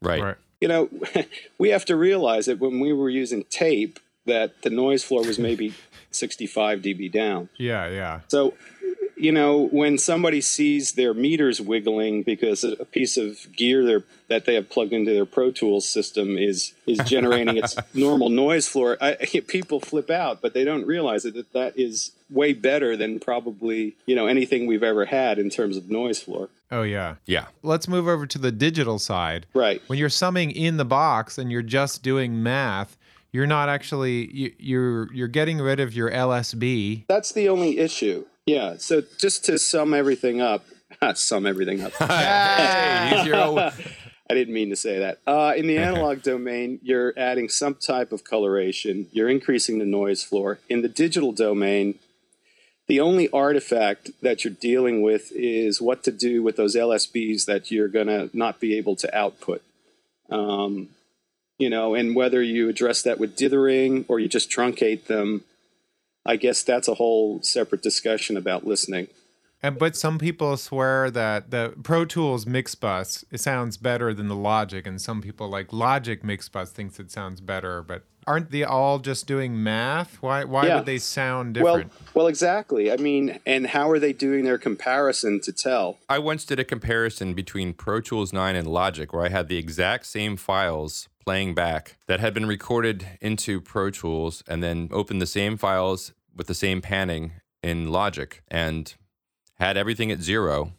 Right. 0.01 0.35
You 0.61 0.67
know, 0.67 0.89
we 1.59 1.69
have 1.69 1.85
to 1.85 1.95
realize 1.95 2.47
that 2.47 2.59
when 2.59 2.79
we 2.79 2.91
were 2.91 3.09
using 3.09 3.43
tape, 3.43 3.99
that 4.25 4.63
the 4.63 4.71
noise 4.71 5.03
floor 5.03 5.23
was 5.23 5.37
maybe 5.37 5.73
65 6.11 6.79
dB 6.79 7.11
down. 7.11 7.49
Yeah, 7.57 7.87
yeah. 7.89 8.21
So, 8.29 8.55
you 9.17 9.31
know, 9.31 9.67
when 9.67 9.97
somebody 9.97 10.41
sees 10.41 10.93
their 10.93 11.13
meters 11.13 11.59
wiggling 11.59 12.23
because 12.23 12.63
a 12.63 12.75
a 12.79 12.85
piece 12.85 13.17
of 13.17 13.51
gear 13.55 13.83
they're, 13.83 14.03
that 14.27 14.45
they 14.45 14.55
have 14.55 14.69
plugged 14.69 14.93
into 14.93 15.13
their 15.13 15.25
Pro 15.25 15.51
Tools 15.51 15.87
system 15.87 16.37
is 16.37 16.73
is 16.85 16.99
generating 16.99 17.57
its 17.57 17.75
normal 17.93 18.29
noise 18.29 18.67
floor, 18.67 18.97
I, 19.01 19.15
people 19.47 19.79
flip 19.79 20.09
out, 20.09 20.41
but 20.41 20.53
they 20.53 20.63
don't 20.63 20.85
realize 20.85 21.23
that 21.23 21.35
that 21.35 21.53
that 21.53 21.79
is 21.79 22.11
way 22.29 22.53
better 22.53 22.97
than 22.97 23.19
probably 23.19 23.95
you 24.05 24.15
know 24.15 24.27
anything 24.27 24.67
we've 24.67 24.83
ever 24.83 25.05
had 25.05 25.39
in 25.39 25.49
terms 25.49 25.77
of 25.77 25.89
noise 25.89 26.21
floor. 26.21 26.49
Oh 26.71 26.83
yeah. 26.83 27.15
Yeah. 27.25 27.47
Let's 27.63 27.87
move 27.87 28.07
over 28.07 28.25
to 28.25 28.37
the 28.37 28.51
digital 28.51 28.99
side. 28.99 29.45
Right. 29.53 29.81
When 29.87 29.99
you're 29.99 30.09
summing 30.09 30.51
in 30.51 30.77
the 30.77 30.85
box 30.85 31.37
and 31.37 31.51
you're 31.51 31.61
just 31.61 32.03
doing 32.03 32.41
math, 32.41 32.97
you're 33.31 33.47
not 33.47 33.69
actually 33.69 34.31
you, 34.33 34.53
you're 34.57 35.13
you're 35.13 35.27
getting 35.27 35.59
rid 35.59 35.79
of 35.79 35.93
your 35.93 36.09
LSB. 36.11 37.05
That's 37.07 37.31
the 37.31 37.49
only 37.49 37.77
issue. 37.77 38.25
Yeah. 38.45 38.75
So 38.77 39.01
just 39.17 39.45
to 39.45 39.57
sum 39.57 39.93
everything 39.93 40.41
up, 40.41 40.65
sum 41.15 41.45
everything 41.45 41.81
up. 41.81 41.93
Hey, 41.99 43.31
I 44.27 44.33
didn't 44.33 44.55
mean 44.55 44.71
to 44.71 44.75
say 44.75 44.99
that. 44.99 45.19
Uh, 45.27 45.53
in 45.55 45.67
the 45.67 45.77
analog 45.77 46.23
domain, 46.23 46.79
you're 46.81 47.13
adding 47.15 47.47
some 47.47 47.75
type 47.75 48.11
of 48.11 48.23
coloration. 48.23 49.07
You're 49.11 49.29
increasing 49.29 49.77
the 49.77 49.85
noise 49.85 50.23
floor. 50.23 50.59
In 50.67 50.81
the 50.81 50.89
digital 50.89 51.31
domain, 51.31 51.99
the 52.87 52.99
only 52.99 53.29
artifact 53.29 54.09
that 54.21 54.43
you're 54.43 54.53
dealing 54.53 55.03
with 55.03 55.31
is 55.31 55.79
what 55.79 56.03
to 56.05 56.11
do 56.11 56.41
with 56.41 56.55
those 56.55 56.75
LSBs 56.75 57.45
that 57.45 57.69
you're 57.69 57.87
going 57.87 58.07
to 58.07 58.29
not 58.33 58.59
be 58.59 58.75
able 58.77 58.95
to 58.95 59.15
output. 59.15 59.61
Um, 60.31 60.89
you 61.59 61.69
know, 61.69 61.93
and 61.93 62.15
whether 62.15 62.41
you 62.41 62.67
address 62.67 63.03
that 63.03 63.19
with 63.19 63.35
dithering 63.35 64.05
or 64.07 64.19
you 64.19 64.27
just 64.27 64.49
truncate 64.49 65.05
them, 65.05 65.43
I 66.25 66.35
guess 66.37 66.63
that's 66.63 66.87
a 66.87 66.95
whole 66.95 67.41
separate 67.41 67.81
discussion 67.81 68.35
about 68.37 68.65
listening. 68.65 69.07
And 69.63 69.77
but 69.79 69.95
some 69.95 70.19
people 70.19 70.57
swear 70.57 71.09
that 71.11 71.49
the 71.49 71.73
Pro 71.81 72.05
Tools 72.05 72.45
mix 72.45 72.75
bus 72.75 73.23
it 73.31 73.39
sounds 73.39 73.77
better 73.77 74.13
than 74.13 74.27
the 74.27 74.35
Logic, 74.35 74.85
and 74.85 75.01
some 75.01 75.21
people 75.21 75.47
like 75.49 75.71
Logic 75.73 76.23
mix 76.23 76.49
bus 76.49 76.71
thinks 76.71 76.99
it 76.99 77.09
sounds 77.09 77.41
better. 77.41 77.81
But 77.81 78.03
aren't 78.27 78.51
they 78.51 78.63
all 78.63 78.99
just 78.99 79.25
doing 79.27 79.63
math? 79.63 80.21
Why 80.21 80.43
why 80.43 80.67
Yeah. 80.67 80.75
would 80.77 80.85
they 80.85 80.97
sound 80.99 81.55
different? 81.55 81.65
Well, 81.73 81.83
different? 81.83 82.15
well, 82.15 82.27
exactly. 82.27 82.91
I 82.91 82.97
mean, 82.97 83.39
and 83.45 83.67
how 83.67 83.89
are 83.89 83.97
they 83.97 84.13
doing 84.13 84.43
their 84.45 84.59
comparison 84.59 85.39
to 85.41 85.51
tell? 85.51 85.97
I 86.09 86.19
once 86.19 86.43
did 86.45 86.59
a 86.59 86.65
comparison 86.65 87.33
between 87.33 87.73
Pro 87.73 88.01
Tools 88.01 88.33
9 88.33 88.55
and 88.55 88.67
Logic 88.67 89.11
where 89.13 89.23
I 89.25 89.29
had 89.29 89.47
the 89.47 89.57
exact 89.57 90.05
same 90.05 90.37
files 90.37 91.07
playing 91.25 91.55
back 91.55 91.97
that 92.07 92.19
had 92.19 92.33
been 92.33 92.45
recorded 92.45 93.07
into 93.19 93.59
Pro 93.59 93.89
Tools 93.89 94.43
and 94.47 94.61
then 94.61 94.89
opened 94.91 95.21
the 95.21 95.27
same 95.27 95.57
files 95.57 96.13
with 96.35 96.47
the 96.47 96.53
same 96.53 96.81
panning 96.81 97.33
in 97.63 97.89
Logic 97.91 98.41
and 98.47 98.93
had 99.55 99.77
everything 99.77 100.11
at 100.11 100.21
zero, 100.21 100.73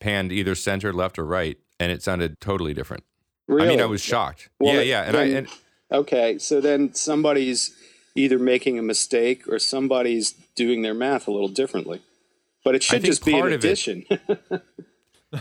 panned 0.00 0.32
either 0.32 0.54
center, 0.54 0.92
left, 0.92 1.18
or 1.18 1.24
right, 1.24 1.58
and 1.78 1.92
it 1.92 2.02
sounded 2.02 2.40
totally 2.40 2.74
different. 2.74 3.04
Really? 3.46 3.68
I 3.68 3.70
mean, 3.70 3.80
I 3.80 3.86
was 3.86 4.02
shocked. 4.02 4.48
Well, 4.58 4.74
yeah, 4.74 4.80
yeah. 4.80 5.02
And 5.02 5.16
I, 5.16 5.24
and 5.24 5.48
Okay, 5.92 6.38
so 6.38 6.60
then 6.60 6.94
somebody's 6.94 7.76
either 8.14 8.38
making 8.38 8.78
a 8.78 8.82
mistake 8.82 9.46
or 9.46 9.58
somebody's 9.58 10.32
doing 10.54 10.82
their 10.82 10.94
math 10.94 11.28
a 11.28 11.30
little 11.30 11.48
differently. 11.48 12.00
But 12.64 12.74
it 12.74 12.82
should 12.82 13.04
just 13.04 13.24
be 13.24 13.38
an 13.38 13.52
addition. 13.52 14.04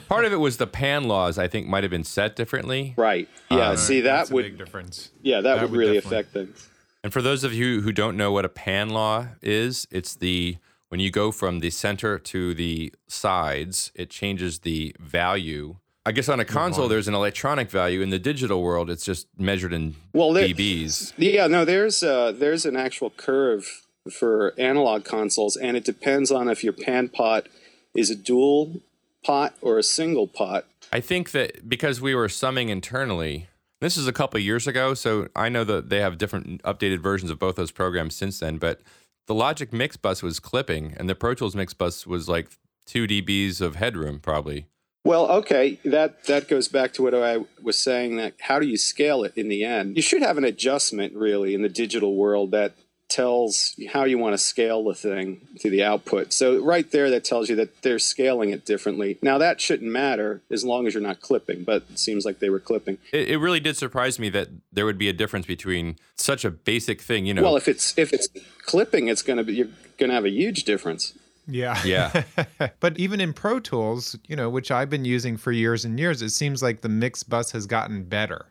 part 0.07 0.25
of 0.25 0.33
it 0.33 0.37
was 0.37 0.57
the 0.57 0.67
pan 0.67 1.03
laws, 1.05 1.37
I 1.37 1.47
think, 1.47 1.67
might 1.67 1.83
have 1.83 1.91
been 1.91 2.03
set 2.03 2.35
differently. 2.35 2.93
right. 2.97 3.27
Yeah, 3.49 3.71
Uh, 3.71 3.75
see 3.75 4.01
that 4.01 4.11
That's 4.17 4.31
a 4.31 4.33
would 4.33 4.43
big 4.45 4.57
difference. 4.57 5.11
yeah, 5.21 5.37
that, 5.41 5.55
that 5.55 5.61
would 5.63 5.71
would 5.71 5.77
really 5.79 5.93
definitely- 5.95 6.17
affect 6.19 6.33
things. 6.33 6.67
And 7.03 7.11
for 7.11 7.21
those 7.21 7.43
of 7.43 7.51
you 7.53 7.81
who 7.81 7.91
don't 7.91 8.15
know 8.15 8.31
what 8.31 8.45
a 8.45 8.49
pan 8.49 8.89
law 8.89 9.27
is, 9.41 9.87
it's 9.91 10.15
the 10.15 10.57
when 10.89 10.99
you 10.99 11.09
go 11.09 11.31
from 11.31 11.59
the 11.61 11.69
center 11.69 12.19
to 12.19 12.53
the 12.53 12.93
sides, 13.07 13.91
it 13.95 14.09
changes 14.09 14.59
the 14.59 14.93
value. 14.99 15.77
I 16.05 16.11
guess 16.11 16.27
on 16.29 16.39
a 16.39 16.45
console, 16.45 16.87
there's 16.87 17.07
an 17.07 17.13
electronic 17.13 17.69
value. 17.71 18.01
In 18.01 18.09
the 18.09 18.19
digital 18.19 18.61
world, 18.61 18.89
it's 18.89 19.05
just 19.05 19.27
measured 19.37 19.71
in 19.73 19.95
Well, 20.13 20.33
there- 20.33 20.47
dBs. 20.47 21.13
Yeah, 21.17 21.47
no, 21.47 21.63
there's 21.65 22.03
uh, 22.03 22.31
there's 22.33 22.65
an 22.65 22.75
actual 22.75 23.09
curve 23.11 23.83
for 24.11 24.53
analog 24.59 25.03
consoles, 25.05 25.55
and 25.55 25.77
it 25.77 25.83
depends 25.85 26.29
on 26.31 26.49
if 26.49 26.63
your 26.63 26.73
pan 26.73 27.07
pot 27.09 27.47
is 27.95 28.09
a 28.09 28.15
dual 28.15 28.81
pot 29.23 29.55
or 29.61 29.77
a 29.77 29.83
single 29.83 30.27
pot. 30.27 30.65
I 30.91 30.99
think 30.99 31.31
that 31.31 31.69
because 31.69 32.01
we 32.01 32.13
were 32.13 32.29
summing 32.29 32.69
internally, 32.69 33.47
this 33.79 33.97
is 33.97 34.07
a 34.07 34.13
couple 34.13 34.37
of 34.37 34.43
years 34.43 34.67
ago, 34.67 34.93
so 34.93 35.27
I 35.35 35.49
know 35.49 35.63
that 35.63 35.89
they 35.89 36.01
have 36.01 36.17
different 36.17 36.61
updated 36.63 36.99
versions 36.99 37.31
of 37.31 37.39
both 37.39 37.55
those 37.55 37.71
programs 37.71 38.15
since 38.15 38.39
then. 38.39 38.57
But 38.57 38.81
the 39.27 39.33
Logic 39.33 39.71
Mix 39.73 39.97
Bus 39.97 40.21
was 40.21 40.39
clipping, 40.39 40.93
and 40.97 41.09
the 41.09 41.15
Pro 41.15 41.33
Tools 41.33 41.55
Mix 41.55 41.73
Bus 41.73 42.05
was 42.05 42.29
like 42.29 42.49
two 42.85 43.07
dBs 43.07 43.61
of 43.61 43.75
headroom, 43.75 44.19
probably. 44.19 44.67
Well, 45.03 45.31
okay, 45.31 45.79
that 45.83 46.25
that 46.25 46.47
goes 46.47 46.67
back 46.67 46.93
to 46.93 47.01
what 47.01 47.15
I 47.15 47.39
was 47.61 47.77
saying. 47.77 48.17
That 48.17 48.35
how 48.39 48.59
do 48.59 48.67
you 48.67 48.77
scale 48.77 49.23
it 49.23 49.33
in 49.35 49.47
the 49.49 49.63
end? 49.63 49.95
You 49.95 50.01
should 50.01 50.21
have 50.21 50.37
an 50.37 50.43
adjustment 50.43 51.15
really 51.15 51.55
in 51.55 51.63
the 51.63 51.69
digital 51.69 52.15
world 52.15 52.51
that 52.51 52.73
tells 53.11 53.75
how 53.91 54.05
you 54.05 54.17
want 54.17 54.33
to 54.33 54.37
scale 54.37 54.83
the 54.85 54.95
thing 54.95 55.41
to 55.59 55.69
the 55.69 55.83
output. 55.83 56.33
So 56.33 56.63
right 56.63 56.89
there, 56.89 57.09
that 57.11 57.23
tells 57.23 57.49
you 57.49 57.55
that 57.57 57.81
they're 57.81 57.99
scaling 57.99 58.49
it 58.49 58.65
differently. 58.65 59.19
Now 59.21 59.37
that 59.37 59.59
shouldn't 59.59 59.91
matter 59.91 60.41
as 60.49 60.63
long 60.63 60.87
as 60.87 60.93
you're 60.93 61.03
not 61.03 61.21
clipping, 61.21 61.63
but 61.63 61.83
it 61.91 61.99
seems 61.99 62.25
like 62.25 62.39
they 62.39 62.49
were 62.49 62.59
clipping. 62.59 62.97
It, 63.11 63.29
it 63.29 63.37
really 63.37 63.59
did 63.59 63.77
surprise 63.77 64.17
me 64.17 64.29
that 64.29 64.47
there 64.71 64.85
would 64.85 64.97
be 64.97 65.09
a 65.09 65.13
difference 65.13 65.45
between 65.45 65.97
such 66.15 66.45
a 66.45 66.49
basic 66.49 67.01
thing, 67.01 67.25
you 67.25 67.33
know. 67.33 67.43
Well, 67.43 67.57
if 67.57 67.67
it's 67.67 67.97
if 67.97 68.13
it's 68.13 68.29
clipping, 68.65 69.09
it's 69.09 69.21
going 69.21 69.37
to 69.37 69.43
be 69.43 69.53
you're 69.53 69.67
going 69.97 70.09
to 70.09 70.15
have 70.15 70.25
a 70.25 70.31
huge 70.31 70.63
difference. 70.63 71.13
Yeah. 71.47 71.77
Yeah. 71.83 72.23
but 72.79 72.97
even 72.97 73.19
in 73.19 73.33
Pro 73.33 73.59
Tools, 73.59 74.17
you 74.27 74.35
know, 74.35 74.49
which 74.49 74.71
I've 74.71 74.89
been 74.89 75.05
using 75.05 75.37
for 75.37 75.51
years 75.51 75.83
and 75.83 75.99
years, 75.99 76.21
it 76.21 76.29
seems 76.29 76.63
like 76.63 76.81
the 76.81 76.89
mix 76.89 77.23
bus 77.23 77.51
has 77.51 77.65
gotten 77.65 78.03
better. 78.05 78.45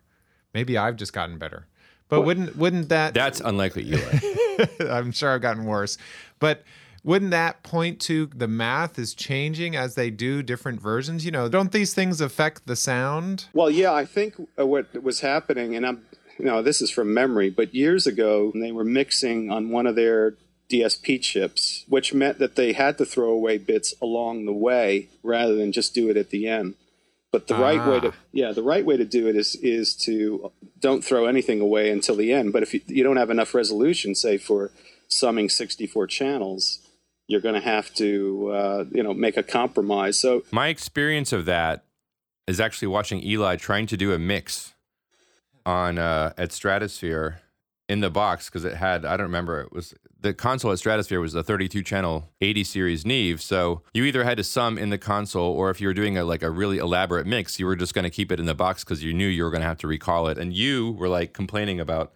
Maybe 0.52 0.76
I've 0.76 0.96
just 0.96 1.12
gotten 1.12 1.38
better. 1.38 1.66
But 2.10 2.22
wouldn't 2.22 2.56
wouldn't 2.56 2.88
that 2.90 3.14
That's 3.14 3.40
unlikely, 3.40 3.86
Eli. 3.88 4.18
I'm 4.90 5.12
sure 5.12 5.30
I've 5.30 5.40
gotten 5.40 5.64
worse. 5.64 5.96
But 6.38 6.64
wouldn't 7.02 7.30
that 7.30 7.62
point 7.62 8.00
to 8.02 8.26
the 8.26 8.48
math 8.48 8.98
is 8.98 9.14
changing 9.14 9.74
as 9.74 9.94
they 9.94 10.10
do 10.10 10.42
different 10.42 10.80
versions? 10.80 11.24
You 11.24 11.30
know, 11.30 11.48
don't 11.48 11.72
these 11.72 11.94
things 11.94 12.20
affect 12.20 12.66
the 12.66 12.76
sound? 12.76 13.46
Well, 13.54 13.70
yeah, 13.70 13.92
I 13.92 14.04
think 14.04 14.34
uh, 14.58 14.66
what 14.66 15.02
was 15.02 15.20
happening, 15.20 15.74
and 15.74 15.86
I'm, 15.86 16.04
you 16.38 16.44
know, 16.44 16.62
this 16.62 16.82
is 16.82 16.90
from 16.90 17.14
memory, 17.14 17.48
but 17.48 17.74
years 17.74 18.06
ago 18.06 18.52
they 18.54 18.72
were 18.72 18.84
mixing 18.84 19.50
on 19.50 19.70
one 19.70 19.86
of 19.86 19.96
their 19.96 20.34
DSP 20.70 21.20
chips, 21.22 21.84
which 21.88 22.14
meant 22.14 22.38
that 22.38 22.56
they 22.56 22.72
had 22.72 22.98
to 22.98 23.04
throw 23.04 23.30
away 23.30 23.58
bits 23.58 23.94
along 24.00 24.44
the 24.44 24.52
way 24.52 25.08
rather 25.22 25.54
than 25.54 25.72
just 25.72 25.94
do 25.94 26.10
it 26.10 26.16
at 26.16 26.30
the 26.30 26.48
end. 26.48 26.74
But 27.32 27.46
the 27.46 27.54
right 27.54 27.86
way 27.86 28.00
to, 28.00 28.08
Ah. 28.08 28.14
yeah, 28.32 28.52
the 28.52 28.62
right 28.62 28.84
way 28.84 28.96
to 28.96 29.04
do 29.04 29.28
it 29.28 29.36
is 29.36 29.54
is 29.56 29.94
to 30.06 30.50
don't 30.80 31.04
throw 31.04 31.26
anything 31.26 31.60
away 31.60 31.90
until 31.90 32.16
the 32.16 32.32
end. 32.32 32.52
But 32.52 32.62
if 32.64 32.74
you, 32.74 32.80
you 32.86 33.04
don't 33.04 33.18
have 33.18 33.30
enough 33.30 33.54
resolution, 33.54 34.14
say 34.14 34.36
for 34.36 34.72
summing 35.06 35.48
64 35.48 36.06
channels, 36.08 36.80
you're 37.28 37.40
going 37.40 37.54
to 37.54 37.60
have 37.60 37.92
to, 37.94 38.50
uh, 38.52 38.84
you 38.90 39.02
know, 39.02 39.14
make 39.14 39.36
a 39.36 39.42
compromise. 39.44 40.18
So 40.18 40.42
My 40.50 40.68
experience 40.68 41.32
of 41.32 41.44
that 41.44 41.84
is 42.48 42.58
actually 42.60 42.88
watching 42.88 43.22
Eli 43.22 43.54
trying 43.56 43.86
to 43.86 43.96
do 43.96 44.12
a 44.12 44.18
mix 44.18 44.74
on 45.64 45.98
uh, 45.98 46.32
at 46.36 46.50
Stratosphere 46.52 47.40
in 47.88 48.00
the 48.00 48.10
box 48.10 48.46
because 48.48 48.64
it 48.64 48.74
had 48.74 49.04
I 49.04 49.16
don't 49.16 49.26
remember 49.26 49.60
it 49.60 49.72
was 49.72 49.94
the 50.22 50.34
console 50.34 50.70
at 50.72 50.78
Stratosphere 50.78 51.20
was 51.20 51.34
a 51.34 51.42
32 51.42 51.82
channel 51.82 52.28
80 52.40 52.64
series 52.64 53.06
Neve. 53.06 53.40
So 53.40 53.82
you 53.94 54.04
either 54.04 54.24
had 54.24 54.36
to 54.36 54.44
sum 54.44 54.76
in 54.78 54.90
the 54.90 54.98
console 54.98 55.52
or 55.52 55.70
if 55.70 55.80
you 55.80 55.88
were 55.88 55.94
doing 55.94 56.18
a 56.18 56.24
like 56.24 56.42
a 56.42 56.50
really 56.50 56.78
elaborate 56.78 57.26
mix, 57.26 57.58
you 57.58 57.66
were 57.66 57.76
just 57.76 57.94
going 57.94 58.04
to 58.04 58.10
keep 58.10 58.30
it 58.30 58.38
in 58.38 58.46
the 58.46 58.54
box 58.54 58.84
because 58.84 59.02
you 59.02 59.12
knew 59.14 59.26
you 59.26 59.44
were 59.44 59.50
going 59.50 59.62
to 59.62 59.66
have 59.66 59.78
to 59.78 59.86
recall 59.86 60.28
it. 60.28 60.36
And 60.38 60.52
you 60.52 60.92
were 60.92 61.08
like 61.08 61.32
complaining 61.32 61.80
about 61.80 62.12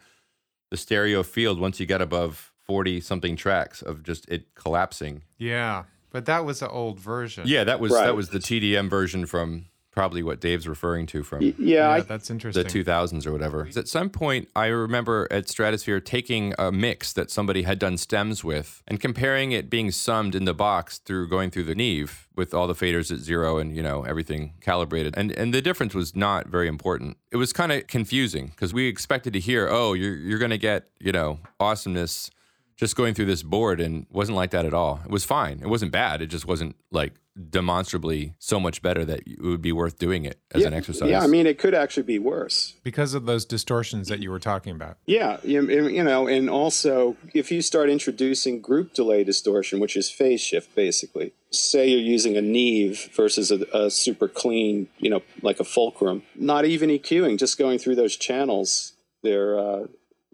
the 0.71 0.77
stereo 0.77 1.23
field 1.23 1.59
once 1.61 1.81
you 1.81 1.87
got 1.87 2.03
above 2.03 2.53
40 2.67 3.01
something 3.01 3.37
tracks 3.37 3.81
of 3.83 4.03
just 4.03 4.29
it 4.29 4.55
collapsing. 4.55 5.23
Yeah. 5.39 5.85
But 6.11 6.27
that 6.27 6.45
was 6.45 6.63
an 6.63 6.69
old 6.71 7.01
version. 7.01 7.45
Yeah, 7.47 7.65
that 7.65 7.81
was 7.81 7.93
Right. 7.93 8.07
that 8.07 8.15
was 8.17 8.29
the 8.29 8.39
TDM 8.39 8.89
version 8.89 9.27
from 9.27 9.67
probably 9.95 10.23
what 10.23 10.41
Dave's 10.41 10.67
referring 10.67 11.07
to 11.07 11.23
from 11.23 11.41
yeah, 11.41 11.53
Yeah, 11.57 11.91
I, 11.91 12.01
that's 12.01 12.29
interesting. 12.29 12.65
the 12.65 12.69
2000s 12.69 13.27
or 13.27 13.33
whatever. 13.33 13.69
At 13.77 13.87
some 13.87 14.11
point, 14.11 14.49
I 14.57 14.67
remember 14.67 15.29
at 15.31 15.49
Stratosphere 15.49 16.01
taking 16.01 16.53
a 16.59 16.73
mix 16.73 17.13
that 17.13 17.31
somebody 17.31 17.63
had 17.63 17.79
done 17.79 17.97
stems 17.97 18.43
with 18.43 18.83
and 18.89 19.01
comparing 19.01 19.53
it 19.53 19.71
being 19.71 19.93
summed 19.93 20.35
in 20.35 20.45
the 20.45 20.55
box 20.55 20.99
through 20.99 21.29
going 21.29 21.51
through 21.51 21.65
the 21.65 21.77
Neve 21.77 22.29
with 22.35 22.53
all 22.53 22.67
the 22.67 22.75
faders 22.75 23.13
at 23.13 23.19
zero 23.19 23.59
and 23.59 23.77
you 23.77 23.83
know 23.83 24.03
everything 24.03 24.55
calibrated. 24.61 25.15
And 25.17 25.31
and 25.31 25.55
the 25.55 25.63
difference 25.63 25.95
was 25.95 26.17
not 26.17 26.49
very 26.49 26.67
important. 26.67 27.17
It 27.31 27.37
was 27.37 27.53
kind 27.53 27.71
of 27.71 27.87
confusing 27.87 28.49
because 28.49 28.75
we 28.75 28.89
expected 28.89 29.33
to 29.35 29.41
hear, 29.41 29.69
oh, 29.71 29.93
you're 29.93 30.17
you're 30.17 30.41
gonna 30.41 30.59
get 30.59 30.89
you 30.99 31.13
know 31.13 31.39
awesomeness 31.61 32.31
just 32.77 32.97
going 32.97 33.15
through 33.15 33.27
this 33.27 33.43
board 33.43 33.81
and 33.81 34.07
wasn't 34.11 34.37
like 34.37 34.51
that 34.51 34.65
at 34.65 34.75
all. 34.75 35.01
It 35.05 35.11
was 35.11 35.25
fine. 35.25 35.61
It 35.61 35.69
wasn't 35.69 35.93
bad. 35.93 36.23
It 36.23 36.27
just 36.27 36.47
wasn't 36.47 36.77
like 36.91 37.15
demonstrably 37.51 38.35
so 38.39 38.61
much 38.61 38.81
better 38.81 39.05
that 39.05 39.21
it 39.27 39.41
would 39.41 39.63
be 39.63 39.73
worth 39.73 39.99
doing 39.99 40.25
it 40.25 40.39
as 40.53 40.63
yeah, 40.63 40.69
an 40.69 40.75
exercise. 40.75 41.11
Yeah, 41.11 41.21
I 41.21 41.27
mean, 41.27 41.47
it 41.47 41.59
could 41.59 41.75
actually 41.75 42.05
be 42.05 42.19
worse. 42.19 42.75
because 42.85 43.15
of 43.15 43.27
those 43.27 43.45
distortions 43.45 44.09
that 44.09 44.21
you 44.21 44.31
were 44.31 44.39
talking 44.39 44.73
about. 44.73 44.99
Yeah, 45.07 45.39
you, 45.43 45.63
you 45.69 46.05
know, 46.05 46.29
and 46.29 46.49
also 46.49 47.17
if 47.33 47.51
you 47.51 47.61
start 47.61 47.91
introducing 47.91 48.61
group 48.61 48.95
delay 48.95 49.25
distortion, 49.25 49.81
which 49.81 49.97
is 49.97 50.11
phase 50.11 50.41
shift 50.41 50.75
basically, 50.77 51.33
say 51.51 51.89
you're 51.89 52.01
using 52.01 52.37
a 52.37 52.43
Neve 52.43 53.11
versus 53.15 53.51
a, 53.51 53.65
a 53.73 53.91
super 53.91 54.29
clean, 54.29 54.89
you 54.99 55.11
know, 55.11 55.23
like 55.43 55.59
a 55.59 55.65
Fulcrum, 55.65 56.23
not 56.37 56.65
even 56.65 56.89
EQing, 56.89 57.39
just 57.39 57.59
going 57.59 57.79
through 57.79 57.97
those 57.97 58.17
channels, 58.17 58.93
there 59.23 59.59
uh, 59.59 59.87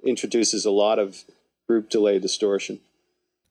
introduces 0.04 0.66
a 0.66 0.70
lot 0.70 0.98
of 0.98 1.24
group 1.70 1.88
delay 1.88 2.18
distortion. 2.18 2.80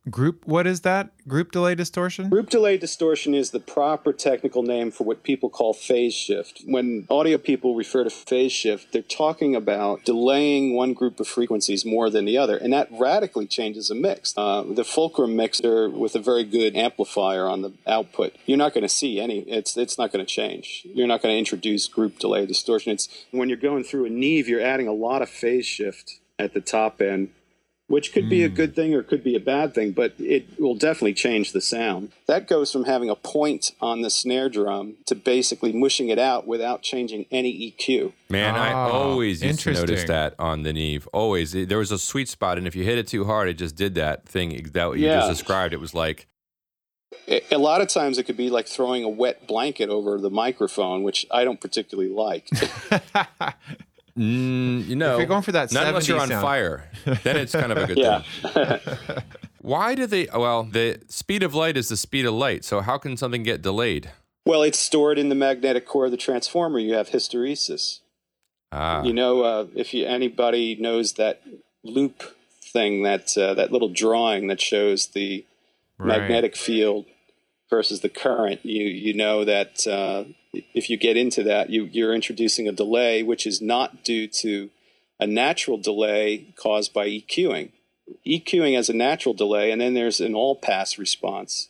Group 0.10 0.46
what 0.46 0.68
is 0.68 0.82
that? 0.82 1.12
Group 1.26 1.54
delay 1.54 1.74
distortion? 1.74 2.28
Group 2.28 2.50
delay 2.50 2.78
distortion 2.78 3.34
is 3.34 3.52
the 3.52 3.62
proper 3.62 4.12
technical 4.12 4.62
name 4.62 4.92
for 4.92 5.06
what 5.06 5.24
people 5.24 5.50
call 5.50 5.74
phase 5.74 6.14
shift. 6.14 6.64
When 6.66 7.08
audio 7.10 7.38
people 7.38 7.76
refer 7.76 8.04
to 8.04 8.10
phase 8.10 8.52
shift, 8.52 8.92
they're 8.92 9.02
talking 9.02 9.56
about 9.56 10.04
delaying 10.04 10.76
one 10.76 10.92
group 10.92 11.22
of 11.22 11.30
frequencies 11.30 11.86
more 11.86 12.10
than 12.10 12.26
the 12.26 12.38
other, 12.38 12.58
and 12.58 12.74
that 12.74 12.90
radically 12.92 13.48
changes 13.48 13.90
a 13.90 13.96
mix. 13.96 14.34
Uh, 14.36 14.64
the 14.64 14.84
Fulcrum 14.84 15.38
mixer 15.38 15.90
with 15.90 16.14
a 16.14 16.20
very 16.20 16.44
good 16.44 16.76
amplifier 16.76 17.48
on 17.48 17.62
the 17.62 17.72
output, 17.88 18.36
you're 18.46 18.58
not 18.58 18.74
going 18.74 18.82
to 18.82 18.90
see 18.90 19.22
any. 19.22 19.40
It's 19.48 19.78
it's 19.78 19.98
not 19.98 20.12
going 20.12 20.26
to 20.26 20.30
change. 20.30 20.86
You're 20.94 21.08
not 21.08 21.22
going 21.22 21.34
to 21.34 21.40
introduce 21.40 21.88
group 21.88 22.20
delay 22.20 22.46
distortion. 22.46 22.92
It's 22.92 23.08
when 23.32 23.48
you're 23.48 23.58
going 23.70 23.86
through 23.86 24.08
a 24.08 24.10
Neve, 24.10 24.50
you're 24.50 24.68
adding 24.74 24.90
a 24.90 24.94
lot 25.08 25.22
of 25.22 25.30
phase 25.30 25.66
shift 25.66 26.20
at 26.38 26.54
the 26.54 26.62
top 26.62 27.02
end 27.02 27.30
which 27.90 28.14
could 28.14 28.30
be 28.30 28.44
a 28.44 28.50
good 28.50 28.74
thing 28.76 28.94
or 28.94 29.04
could 29.04 29.24
be 29.24 29.36
a 29.36 29.40
bad 29.40 29.74
thing, 29.76 29.92
but 29.92 30.14
it 30.20 30.46
will 30.60 30.76
definitely 30.76 31.14
change 31.14 31.52
the 31.52 31.60
sound. 31.60 32.12
That 32.28 32.48
goes 32.48 32.72
from 32.72 32.86
having 32.86 33.10
a 33.10 33.16
point 33.16 33.72
on 33.82 34.02
the 34.02 34.10
snare 34.10 34.48
drum 34.48 34.96
to 35.08 35.16
basically 35.16 35.74
mushing 35.74 36.08
it 36.08 36.20
out 36.20 36.48
without 36.48 36.82
changing 36.84 37.26
any 37.32 37.52
EQ. 37.52 38.14
Man, 38.30 38.56
I 38.56 38.72
Ah, 38.74 38.90
always 38.92 39.44
used 39.44 39.62
to 39.62 39.74
notice 39.74 40.04
that 40.06 40.36
on 40.40 40.62
the 40.64 40.72
Neve. 40.72 41.08
Always, 41.12 41.52
there 41.52 41.80
was 41.80 41.92
a 41.92 41.98
sweet 42.00 42.30
spot, 42.30 42.58
and 42.60 42.66
if 42.68 42.76
you 42.76 42.84
hit 42.84 42.98
it 43.00 43.08
too 43.08 43.26
hard, 43.26 43.50
it 43.50 43.56
just 43.56 43.76
did 43.76 43.96
that 43.96 44.26
thing 44.30 44.50
that 44.74 44.98
you 44.98 45.06
Yeah. 45.08 45.16
just 45.20 45.30
described. 45.30 45.74
It 45.74 45.80
was 45.82 45.94
like 45.96 46.28
A 47.28 47.42
a 47.56 47.58
lot 47.58 47.82
of 47.82 47.88
times 47.88 48.20
it 48.20 48.24
could 48.26 48.38
be 48.38 48.52
like 48.52 48.68
throwing 48.68 49.04
a 49.04 49.10
wet 49.10 49.48
blanket 49.48 49.90
over 49.90 50.20
the 50.20 50.30
microphone, 50.30 51.02
which 51.02 51.26
I 51.32 51.44
don't 51.44 51.60
particularly 51.60 52.12
like. 52.12 52.48
Mm, 54.20 54.86
you 54.88 54.96
know, 54.98 55.14
if 55.14 55.20
you're 55.20 55.28
going 55.28 55.42
for 55.44 55.54
that 55.54 55.72
not 55.72 55.88
unless 55.88 56.08
you're 56.08 56.20
on 56.20 56.28
sound. 56.28 56.42
fire. 56.42 56.90
Then 57.24 57.38
it's 57.38 57.54
kind 57.54 57.72
of 57.72 57.78
a 57.78 57.88
good 57.88 57.98
yeah. 58.06 58.22
thing. 58.22 59.24
Why 59.62 59.96
do 59.96 60.06
they? 60.06 60.28
Well, 60.34 60.64
the 60.64 61.00
speed 61.08 61.42
of 61.44 61.54
light 61.56 61.78
is 61.78 61.88
the 61.90 61.98
speed 61.98 62.26
of 62.26 62.34
light. 62.34 62.66
So 62.66 62.82
how 62.82 62.98
can 62.98 63.16
something 63.18 63.44
get 63.44 63.62
delayed? 63.62 64.12
Well, 64.46 64.62
it's 64.64 64.80
stored 64.80 65.18
in 65.20 65.30
the 65.30 65.36
magnetic 65.36 65.86
core 65.86 66.06
of 66.06 66.12
the 66.12 66.18
transformer. 66.18 66.80
You 66.80 66.96
have 66.96 67.10
hysteresis. 67.10 68.00
Ah, 68.72 69.04
You 69.04 69.14
know, 69.14 69.42
uh, 69.42 69.66
if 69.76 69.94
you, 69.94 70.06
anybody 70.06 70.76
knows 70.76 71.14
that 71.14 71.42
loop 71.84 72.36
thing, 72.62 73.04
that 73.04 73.38
uh, 73.38 73.54
that 73.54 73.72
little 73.72 73.90
drawing 73.90 74.48
that 74.48 74.60
shows 74.62 75.08
the 75.08 75.46
Right. 76.02 76.20
magnetic 76.20 76.56
field 76.56 77.06
versus 77.70 78.02
the 78.02 78.10
current, 78.10 78.66
you 78.66 78.86
you 78.86 79.14
know 79.14 79.46
that 79.46 79.86
uh, 79.88 80.26
if 80.74 80.90
you 80.90 80.98
get 80.98 81.18
into 81.18 81.44
that, 81.44 81.70
you 81.70 81.86
you're 81.86 82.14
introducing 82.14 82.68
a 82.68 82.72
delay, 82.72 83.24
which 83.24 83.46
is 83.46 83.62
not 83.62 84.04
due 84.04 84.28
to 84.28 84.70
a 85.20 85.28
natural 85.28 85.78
delay 85.78 86.54
caused 86.56 86.94
by 86.94 87.08
EQing. 87.08 87.72
EQing 88.26 88.76
has 88.76 88.90
a 88.90 88.94
natural 88.94 89.34
delay, 89.34 89.72
and 89.72 89.80
then 89.80 89.94
there's 89.94 90.20
an 90.20 90.34
all 90.34 90.56
pass 90.56 90.98
response, 90.98 91.70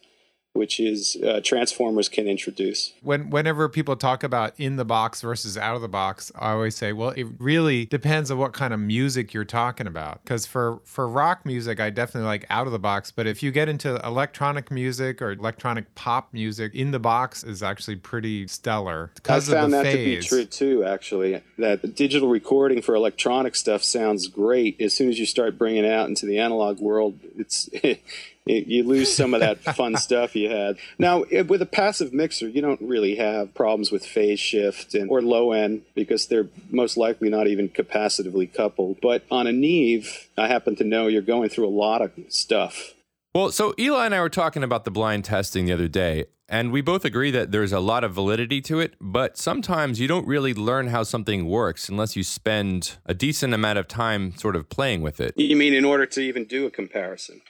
which 0.53 0.79
is 0.79 1.15
uh, 1.25 1.39
transformers 1.44 2.10
can 2.10 2.27
introduce. 2.27 2.94
when 3.01 3.29
whenever 3.29 3.70
people 3.70 3.96
talk 3.96 4.24
about 4.24 4.53
in 4.58 4.75
the 4.75 4.86
box 4.86 5.22
versus 5.22 5.58
out 5.58 5.75
of 5.75 5.82
the 5.82 5.88
box, 5.88 6.32
I 6.36 6.51
always 6.51 6.75
say, 6.75 6.91
well, 6.91 7.12
it 7.12 7.27
really 7.38 7.86
depends 7.86 8.32
on 8.32 8.38
what 8.38 8.53
kind 8.53 8.74
of 8.74 8.79
music 8.79 9.34
you're 9.34 9.46
talking 9.46 9.88
about. 9.88 10.24
Because 10.24 10.46
for 10.46 10.79
for 10.84 11.08
rock 11.08 11.46
music, 11.46 11.79
I 11.79 11.89
definitely 11.91 12.27
like 12.27 12.46
out 12.50 12.65
of 12.65 12.74
the 12.74 12.79
box. 12.79 13.12
But 13.12 13.27
if 13.27 13.44
you 13.44 13.51
get 13.51 13.70
into 13.70 13.96
electronic 14.06 14.72
music 14.72 15.22
or 15.22 15.32
electronic 15.32 15.94
pop 15.96 16.34
music, 16.34 16.74
in 16.74 16.91
the 16.91 17.00
box 17.00 17.44
is 17.44 17.62
actually 17.62 17.98
pretty 17.98 18.48
stellar 18.48 19.12
I 19.27 19.39
found 19.39 19.74
the 19.74 19.77
that 19.77 19.84
phase. 19.84 20.27
to 20.27 20.36
be 20.36 20.44
true 20.44 20.46
too. 20.46 20.84
Actually, 20.84 21.41
that 21.58 21.82
the 21.82 21.88
digital 21.88 22.27
recording 22.27 22.82
for 22.82 22.96
electronic 22.96 23.56
stuff 23.56 23.84
sounds 23.84 24.27
great. 24.27 24.82
As 24.82 24.94
soon 24.94 25.10
as 25.10 25.20
you 25.20 25.25
start 25.25 25.58
bringing 25.58 25.86
it 25.86 25.91
out 25.91 26.10
into 26.10 26.25
the 26.25 26.39
analog 26.39 26.79
world, 26.79 27.20
it's 27.38 27.70
it, 28.50 28.68
you 28.68 28.84
lose 28.84 29.13
some 29.13 29.34
of 29.34 29.39
that 29.41 29.60
fun 29.75 29.96
stuff 29.96 30.36
you 30.36 30.50
had. 30.50 30.77
Now, 30.98 31.24
it- 31.29 31.48
with 31.48 31.62
a 31.62 31.65
passive 31.65 32.13
mixer, 32.13 32.48
you 32.48 32.62
don't 32.62 32.82
really 32.82 33.15
have 33.15 33.53
problems 33.53 33.91
with 33.91 34.06
phase 34.06 34.39
shift 34.39 34.94
and 34.96 35.10
or 35.10 35.22
low 35.22 35.51
end 35.51 35.84
because 35.96 36.27
they're 36.27 36.48
most 36.72 36.98
likely 36.98 37.29
not 37.29 37.48
even 37.48 37.70
capacitively 37.70 38.51
coupled. 38.53 38.98
But 39.01 39.24
on 39.32 39.48
a 39.48 39.51
Neve, 39.51 40.27
I 40.38 40.48
happen 40.48 40.75
to 40.77 40.84
know 40.84 41.08
you're 41.08 41.22
going 41.22 41.50
through 41.50 41.68
a 41.68 41.70
lot 41.86 42.01
of 42.01 42.12
stuff. 42.29 42.94
Well, 43.36 43.51
so 43.51 43.75
Eli 43.77 44.06
and 44.08 44.15
I 44.15 44.22
were 44.22 44.29
talking 44.29 44.63
about 44.63 44.86
the 44.86 44.91
blind 44.91 45.24
testing 45.25 45.65
the 45.65 45.74
other 45.74 45.88
day, 45.88 46.25
and 46.50 46.72
we 46.72 46.82
both 46.82 47.06
agree 47.06 47.29
that 47.29 47.51
there's 47.51 47.72
a 47.72 47.79
lot 47.79 48.03
of 48.03 48.12
validity 48.12 48.60
to 48.62 48.79
it, 48.79 48.96
but 49.00 49.38
sometimes 49.38 50.00
you 50.00 50.08
don't 50.08 50.25
really 50.27 50.53
learn 50.56 50.88
how 50.88 51.03
something 51.03 51.46
works 51.46 51.89
unless 51.89 52.15
you 52.15 52.24
spend 52.24 52.98
a 53.06 53.13
decent 53.13 53.53
amount 53.53 53.77
of 53.77 53.88
time 53.88 54.36
sort 54.36 54.56
of 54.56 54.68
playing 54.70 55.01
with 55.03 55.22
it. 55.22 55.36
You 55.38 55.56
mean 55.56 55.75
in 55.75 55.86
order 55.86 56.08
to 56.08 56.22
even 56.22 56.46
do 56.46 56.65
a 56.65 56.72
comparison? 56.72 57.41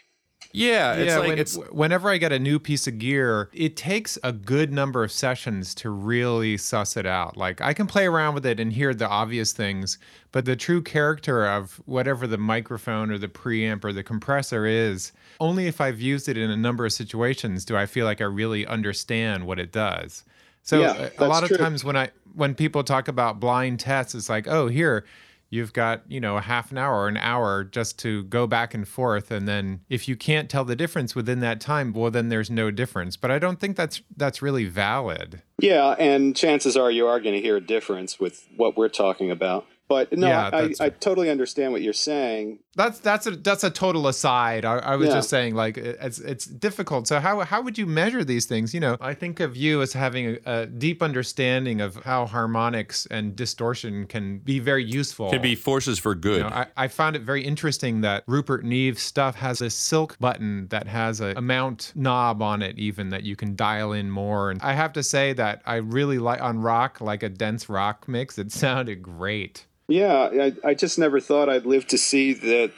Yeah, 0.52 0.94
it's 0.96 1.12
yeah, 1.12 1.20
like 1.20 1.28
when- 1.30 1.38
it's 1.40 1.56
whenever 1.72 2.10
I 2.10 2.18
get 2.18 2.32
a 2.32 2.40
new 2.40 2.58
piece 2.60 2.88
of 2.88 2.98
gear, 2.98 3.50
it 3.54 3.78
takes 3.78 4.18
a 4.24 4.32
good 4.32 4.72
number 4.74 5.04
of 5.04 5.12
sessions 5.12 5.76
to 5.76 5.90
really 5.92 6.58
suss 6.58 6.98
it 6.98 7.06
out. 7.06 7.38
Like 7.38 7.62
I 7.62 7.74
can 7.74 7.86
play 7.86 8.08
around 8.08 8.34
with 8.34 8.46
it 8.48 8.60
and 8.60 8.74
hear 8.74 8.94
the 8.96 9.08
obvious 9.08 9.52
things, 9.54 10.00
but 10.32 10.46
the 10.46 10.56
true 10.56 10.82
character 10.82 11.46
of 11.46 11.80
whatever 11.86 12.26
the 12.26 12.40
microphone 12.40 13.12
or 13.12 13.20
the 13.20 13.28
preamp 13.28 13.84
or 13.86 13.94
the 13.94 14.02
compressor 14.04 14.66
is, 14.66 15.12
only 15.40 15.68
if 15.68 15.80
I've 15.80 16.02
used 16.02 16.28
it 16.28 16.38
in 16.38 16.50
a 16.50 16.58
number 16.58 16.84
of 16.86 16.94
situations 16.94 17.64
do 17.64 17.78
I 17.78 17.86
feel 17.86 18.06
like 18.06 18.20
I 18.20 18.26
really 18.26 18.66
understand 18.66 19.46
what 19.46 19.60
it 19.60 19.72
does. 19.72 20.24
So 20.64 20.82
Yeah, 20.82 21.10
a- 21.20 21.26
a 21.26 21.28
lot 21.28 21.44
of 21.44 21.50
true. 21.50 21.58
times 21.58 21.84
when 21.84 21.96
I 21.96 22.10
when 22.34 22.56
people 22.56 22.84
talk 22.84 23.08
about 23.08 23.40
blind 23.40 23.80
tests, 23.80 24.16
it's 24.16 24.30
like, 24.30 24.48
oh, 24.48 24.68
here 24.68 25.06
you've 25.50 25.74
got 25.74 26.04
you 26.08 26.20
know 26.20 26.38
a 26.38 26.42
half 26.42 26.72
an 26.72 26.78
hour 26.78 26.96
or 26.96 27.08
an 27.08 27.18
hour 27.18 27.64
just 27.64 28.00
to 28.00 28.24
go 28.24 28.48
back 28.48 28.74
and 28.74 28.88
forth. 28.88 29.32
And 29.32 29.48
then 29.48 29.82
if 29.90 30.08
you 30.08 30.16
can't 30.16 30.50
tell 30.50 30.66
the 30.66 30.76
difference 30.76 31.16
within 31.16 31.40
that 31.42 31.60
time 31.60 31.94
well 31.94 32.12
then 32.12 32.30
there's 32.30 32.50
no 32.50 32.72
difference. 32.72 33.18
But 33.18 33.32
i 33.32 33.40
don't 33.40 33.60
think 33.60 33.76
that's 33.76 34.02
that's 34.16 34.42
really 34.42 34.66
valid. 34.66 35.42
Yeah, 35.60 35.96
and 36.00 36.36
chances 36.36 36.78
are 36.78 36.92
you 36.92 37.08
are 37.08 37.20
going 37.20 37.36
to 37.36 37.42
hear 37.42 37.58
a 37.58 37.62
difference 37.62 38.20
with 38.20 38.48
what 38.56 38.78
we're 38.78 38.90
talking 38.90 39.30
about. 39.32 39.66
But 39.90 40.14
no, 40.14 40.28
Yeah, 40.28 40.50
I, 40.54 40.62
that's 40.68 40.80
I 40.80 40.90
totally 40.90 41.30
understand 41.30 41.74
what 41.74 41.82
you're 41.82 41.92
saying. 41.94 42.60
that's 42.76 43.00
that's 43.00 43.26
a 43.28 43.32
that's 43.32 43.64
a 43.64 43.70
total 43.72 44.08
aside 44.08 44.64
i, 44.64 44.78
I 44.78 44.96
was 44.96 45.08
Yeah. 45.10 45.16
just 45.16 45.30
saying 45.30 45.56
like 45.56 45.76
it's 45.78 46.20
it's 46.20 46.46
difficult 46.46 47.08
so 47.08 47.20
how 47.20 47.40
how 47.42 47.62
would 47.62 47.78
you 47.78 47.86
measure 47.88 48.24
these 48.24 48.46
things 48.46 48.74
you 48.74 48.80
know 48.80 48.96
i 49.02 49.14
think 49.14 49.40
of 49.42 49.58
you 49.58 49.82
as 49.82 49.92
having 49.94 50.38
a, 50.46 50.62
a 50.62 50.66
deep 50.68 51.02
understanding 51.02 51.82
of 51.82 51.96
how 52.06 52.26
harmonics 52.28 53.08
and 53.08 53.36
distortion 53.36 54.06
can 54.08 54.38
be 54.40 54.60
very 54.60 54.84
useful 54.86 55.32
can 55.32 55.42
be 55.42 55.56
forces 55.56 55.98
for 56.00 56.14
good. 56.16 56.38
You 56.38 56.44
know, 56.44 56.56
I, 56.56 56.68
I 56.78 56.88
found 56.88 57.16
it 57.16 57.24
very 57.24 57.44
interesting 57.44 58.02
that 58.02 58.24
Rupert 58.28 58.64
Neve's 58.64 59.02
stuff 59.02 59.36
has 59.36 59.60
a 59.62 59.70
silk 59.70 60.18
button 60.20 60.68
that 60.70 60.88
has 60.88 61.20
a 61.20 61.32
amount 61.36 61.92
knob 61.96 62.42
on 62.42 62.62
it, 62.62 62.78
even 62.78 63.10
that 63.10 63.24
you 63.24 63.36
can 63.36 63.56
dial 63.56 63.92
in 63.94 64.10
more. 64.12 64.52
And 64.52 64.62
I 64.62 64.74
have 64.74 64.94
to 64.94 65.04
say 65.04 65.34
that 65.34 65.62
I 65.66 65.76
really 65.78 66.20
like 66.20 66.42
on 66.42 66.60
rock, 66.60 67.02
like 67.02 67.24
a 67.24 67.30
dense 67.30 67.68
rock 67.70 68.08
mix. 68.08 68.38
It 68.38 68.52
sounded 68.64 69.02
great. 69.02 69.66
Yeah, 69.90 70.30
I, 70.42 70.54
I 70.64 70.74
just 70.76 71.00
never 71.00 71.20
thought 71.20 71.50
I'd 71.50 71.66
live 71.66 71.88
to 71.88 71.98
see 71.98 72.34
the 72.34 72.72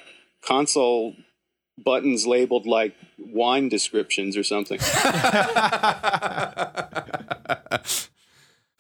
console 0.46 1.16
buttons 1.78 2.26
labeled 2.26 2.66
like 2.66 2.96
wine 3.18 3.70
descriptions 3.70 4.38
or 4.38 4.44
something. 4.44 4.80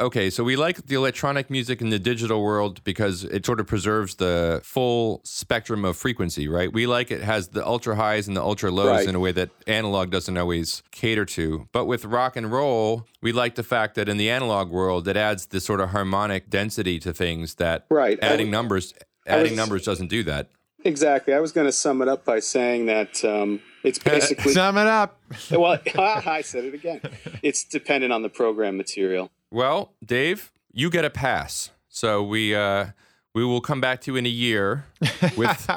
Okay, 0.01 0.31
so 0.31 0.43
we 0.43 0.55
like 0.55 0.87
the 0.87 0.95
electronic 0.95 1.51
music 1.51 1.79
in 1.79 1.91
the 1.91 1.99
digital 1.99 2.41
world 2.41 2.83
because 2.83 3.23
it 3.23 3.45
sort 3.45 3.59
of 3.59 3.67
preserves 3.67 4.15
the 4.15 4.59
full 4.63 5.21
spectrum 5.23 5.85
of 5.85 5.95
frequency, 5.95 6.47
right? 6.47 6.73
We 6.73 6.87
like 6.87 7.11
it 7.11 7.21
has 7.21 7.49
the 7.49 7.63
ultra 7.63 7.95
highs 7.95 8.27
and 8.27 8.35
the 8.35 8.41
ultra 8.41 8.71
lows 8.71 8.87
Right. 8.87 9.07
in 9.07 9.13
a 9.13 9.19
way 9.19 9.31
that 9.33 9.51
analog 9.67 10.09
doesn't 10.09 10.35
always 10.35 10.81
cater 10.89 11.23
to. 11.25 11.67
But 11.71 11.85
with 11.85 12.03
rock 12.05 12.35
and 12.35 12.51
roll, 12.51 13.05
we 13.21 13.31
like 13.31 13.53
the 13.53 13.63
fact 13.63 13.93
that 13.93 14.09
in 14.09 14.17
the 14.17 14.27
analog 14.27 14.71
world, 14.71 15.07
it 15.07 15.15
adds 15.15 15.45
this 15.47 15.65
sort 15.65 15.79
of 15.79 15.89
harmonic 15.91 16.49
density 16.49 16.97
to 16.97 17.13
things 17.13 17.55
that 17.55 17.85
Right. 17.91 18.17
Adding 18.23 18.47
was- 18.47 18.51
numbers 18.51 18.93
adding 19.27 19.51
was- 19.51 19.57
numbers 19.57 19.83
doesn't 19.85 20.07
do 20.07 20.23
that. 20.23 20.47
exactly. 20.83 21.31
I 21.35 21.39
was 21.39 21.51
going 21.51 21.67
to 21.67 21.71
sum 21.71 22.01
it 22.01 22.07
up 22.07 22.25
by 22.25 22.39
saying 22.39 22.87
that 22.87 23.23
um, 23.23 23.61
it's 23.83 23.99
basically. 24.03 24.51
Sum 24.53 24.79
it 24.79 24.87
up. 24.87 25.21
well, 25.51 25.77
I 25.95 26.41
said 26.41 26.65
it 26.65 26.73
again. 26.73 27.01
It's 27.43 27.63
dependent 27.63 28.11
on 28.11 28.23
the 28.23 28.29
program 28.29 28.77
material. 28.77 29.29
Well, 29.51 29.93
Dave, 30.03 30.51
you 30.71 30.89
get 30.89 31.05
a 31.05 31.09
pass. 31.09 31.71
So 31.89 32.23
we 32.23 32.55
uh 32.55 32.87
we 33.33 33.43
will 33.45 33.61
come 33.61 33.81
back 33.81 34.01
to 34.01 34.11
you 34.11 34.17
in 34.17 34.25
a 34.25 34.29
year 34.29 34.85
with 35.37 35.69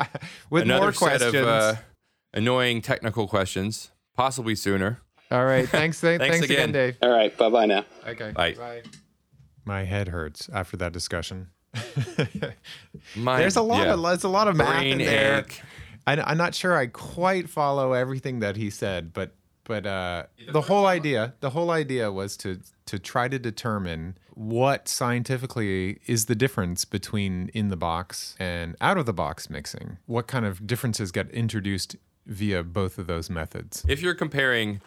With 0.51 0.63
another 0.63 0.87
more 0.87 0.93
set 0.93 1.23
of 1.23 1.35
uh, 1.35 1.75
annoying 2.33 2.83
technical 2.83 3.27
questions, 3.29 3.91
possibly 4.17 4.55
sooner. 4.55 5.01
All 5.31 5.45
right. 5.45 5.69
Thanks. 5.69 6.01
Thanks, 6.01 6.21
Thanks 6.23 6.37
thanks 6.39 6.45
again, 6.45 6.71
again. 6.71 6.73
Dave. 6.73 6.97
All 7.03 7.11
right. 7.11 7.37
Bye 7.37 7.49
bye 7.51 7.67
now. 7.67 7.85
Okay. 8.07 8.31
Bye. 8.33 8.83
My 9.65 9.85
head 9.85 10.09
hurts 10.09 10.49
after 10.53 10.77
that 10.79 10.93
discussion. 10.93 11.49
My, 13.17 13.39
There's 13.39 13.57
a 13.57 13.63
lot 13.63 13.87
yeah. 13.87 13.95
of 13.95 14.03
there's 14.03 14.25
a 14.25 14.29
lot 14.29 14.47
of 14.49 14.57
math 14.57 14.69
Brain 14.69 15.01
in 15.01 15.07
there. 15.07 15.41
ache. 15.41 15.63
I, 16.07 16.21
I'm 16.21 16.37
not 16.37 16.55
sure 16.55 16.77
I 16.77 16.87
quite 16.87 17.49
follow 17.49 17.93
everything 17.93 18.41
that 18.41 18.57
he 18.57 18.71
said, 18.71 19.13
but 19.13 19.35
but 19.65 19.87
uh, 19.87 20.25
the 20.51 20.63
whole 20.63 20.87
idea 20.87 21.35
the 21.41 21.51
whole 21.51 21.71
idea 21.71 22.13
was 22.13 22.37
to 22.39 22.61
to 22.87 22.99
try 22.99 23.29
to 23.29 23.39
determine 23.39 24.17
what 24.35 24.89
scientifically 24.89 26.01
is 26.07 26.27
the 26.27 26.35
difference 26.35 26.85
between 26.85 27.49
in 27.55 27.69
the 27.69 27.77
box 27.77 28.37
and 28.39 28.77
out 28.81 28.99
of 28.99 29.07
the 29.07 29.13
box 29.13 29.49
mixing. 29.49 29.99
What 30.07 30.27
kind 30.27 30.45
of 30.45 30.67
differences 30.67 31.13
get 31.13 31.31
introduced 31.31 31.97
via 32.27 32.63
both 32.63 32.99
of 32.99 33.07
those 33.07 33.31
methods? 33.31 33.85
If 33.89 34.03
you're 34.03 34.15
comparing 34.15 34.81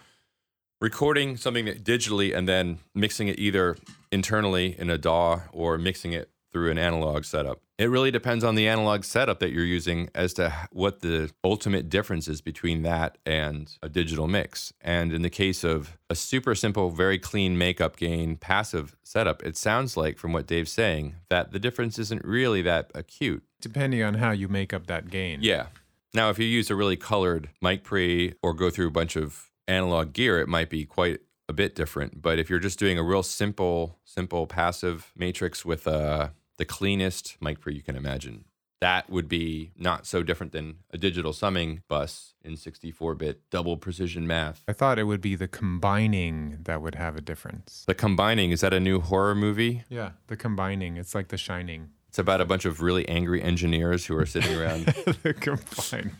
recording 0.80 1.38
something 1.38 1.66
digitally 1.66 2.36
and 2.36 2.48
then 2.48 2.80
mixing 2.94 3.28
it 3.28 3.40
either 3.40 3.78
internally 4.12 4.76
in 4.78 4.90
a 4.90 4.98
DAW 4.98 5.42
or 5.52 5.78
mixing 5.78 6.14
it 6.14 6.30
through 6.52 6.72
an 6.72 6.78
analog 6.78 7.26
setup, 7.26 7.62
it 7.78 7.90
really 7.90 8.10
depends 8.10 8.44
on 8.44 8.56
the 8.56 8.68
analog 8.68 9.04
setup 9.04 9.40
that 9.40 9.52
you're 9.52 9.66
using 9.66 10.10
as 10.16 10.34
to 10.34 10.54
what 10.72 11.02
the 11.02 11.32
ultimate 11.44 11.90
difference 11.90 12.28
is 12.28 12.42
between 12.42 12.82
that 12.84 13.18
and 13.26 13.78
a 13.84 13.90
digital 13.90 14.28
mix. 14.28 14.74
And 14.82 15.14
in 15.14 15.22
the 15.22 15.30
case 15.30 15.64
of 15.64 15.98
a 16.10 16.16
super 16.16 16.56
simple, 16.56 16.90
very 16.90 17.20
clean 17.20 17.58
makeup 17.58 17.98
gain 17.98 18.36
passive 18.36 18.96
setup, 19.04 19.44
it 19.44 19.56
sounds 19.58 19.96
like 19.96 20.18
from 20.18 20.34
what 20.34 20.48
Dave's 20.48 20.72
saying 20.72 21.16
that 21.30 21.52
the 21.52 21.60
difference 21.60 22.00
isn't 22.00 22.26
really 22.26 22.62
that 22.64 22.92
acute. 22.96 23.44
Depending 23.62 24.02
on 24.04 24.16
how 24.16 24.32
you 24.32 24.48
make 24.48 24.74
up 24.74 24.88
that 24.88 25.10
gain. 25.10 25.40
Yeah. 25.42 25.68
Now, 26.14 26.30
if 26.30 26.40
you 26.40 26.46
use 26.46 26.72
a 26.72 26.76
really 26.76 26.98
colored 26.98 27.50
mic 27.62 27.84
pre 27.84 28.34
or 28.42 28.54
go 28.54 28.70
through 28.70 28.88
a 28.88 28.92
bunch 28.92 29.16
of 29.16 29.52
analog 29.68 30.14
gear, 30.14 30.40
it 30.40 30.48
might 30.48 30.70
be 30.70 30.86
quite 30.86 31.20
a 31.50 31.54
bit 31.54 31.76
different. 31.76 32.22
But 32.22 32.40
if 32.40 32.50
you're 32.50 32.60
just 32.60 32.80
doing 32.80 32.98
a 32.98 33.04
real 33.04 33.24
simple, 33.24 34.00
simple 34.06 34.48
passive 34.48 35.12
matrix 35.16 35.66
with 35.66 35.88
uh, 35.88 36.30
the 36.58 36.66
cleanest 36.66 37.38
mic 37.42 37.60
pre 37.60 37.76
you 37.76 37.82
can 37.82 37.96
imagine, 37.96 38.46
that 38.80 39.10
would 39.10 39.28
be 39.28 39.72
not 39.76 40.06
so 40.06 40.22
different 40.22 40.52
than 40.52 40.78
a 40.92 40.98
digital 40.98 41.34
summing 41.34 41.82
bus 41.88 42.36
in 42.44 42.54
64-bit 42.54 43.50
double 43.50 43.78
precision 43.78 44.28
math. 44.28 44.64
I 44.68 44.74
thought 44.74 45.00
it 45.00 45.06
would 45.06 45.22
be 45.22 45.36
the 45.36 45.48
combining 45.48 46.60
that 46.64 46.82
would 46.82 46.96
have 46.96 47.16
a 47.16 47.22
difference. 47.22 47.84
The 47.88 47.96
combining 47.96 48.52
is 48.52 48.62
that 48.62 48.74
a 48.74 48.80
new 48.80 49.00
horror 49.00 49.36
movie? 49.36 49.84
Yeah, 49.90 50.12
the 50.28 50.38
combining. 50.38 50.98
It's 50.98 51.16
like 51.16 51.30
the 51.30 51.38
shining. 51.38 51.90
It's 52.10 52.20
about 52.20 52.40
a 52.40 52.46
bunch 52.46 52.66
of 52.66 52.82
really 52.82 53.08
angry 53.10 53.42
engineers 53.42 54.06
who 54.06 54.18
are 54.18 54.26
sitting 54.26 54.56
around. 54.56 54.86
the 55.24 55.34
combine. 55.34 56.16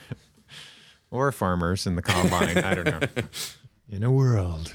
or 1.10 1.32
farmers 1.32 1.86
in 1.86 1.96
the 1.96 2.02
combine. 2.02 2.58
I 2.58 2.74
don't 2.74 2.86
know. 2.86 3.22
In 3.90 4.02
a 4.02 4.10
world 4.10 4.74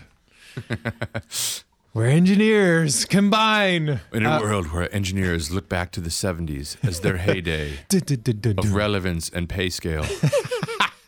where 1.93 2.07
engineers 2.07 3.05
combine. 3.05 3.99
In 4.13 4.25
a 4.25 4.31
uh, 4.31 4.39
world 4.39 4.71
where 4.71 4.93
engineers 4.93 5.51
look 5.51 5.67
back 5.67 5.91
to 5.93 6.01
the 6.01 6.09
70s 6.09 6.77
as 6.87 7.01
their 7.01 7.17
heyday 7.17 7.73
of 8.57 8.73
relevance 8.73 9.29
and 9.29 9.49
pay 9.49 9.69
scale. 9.69 10.05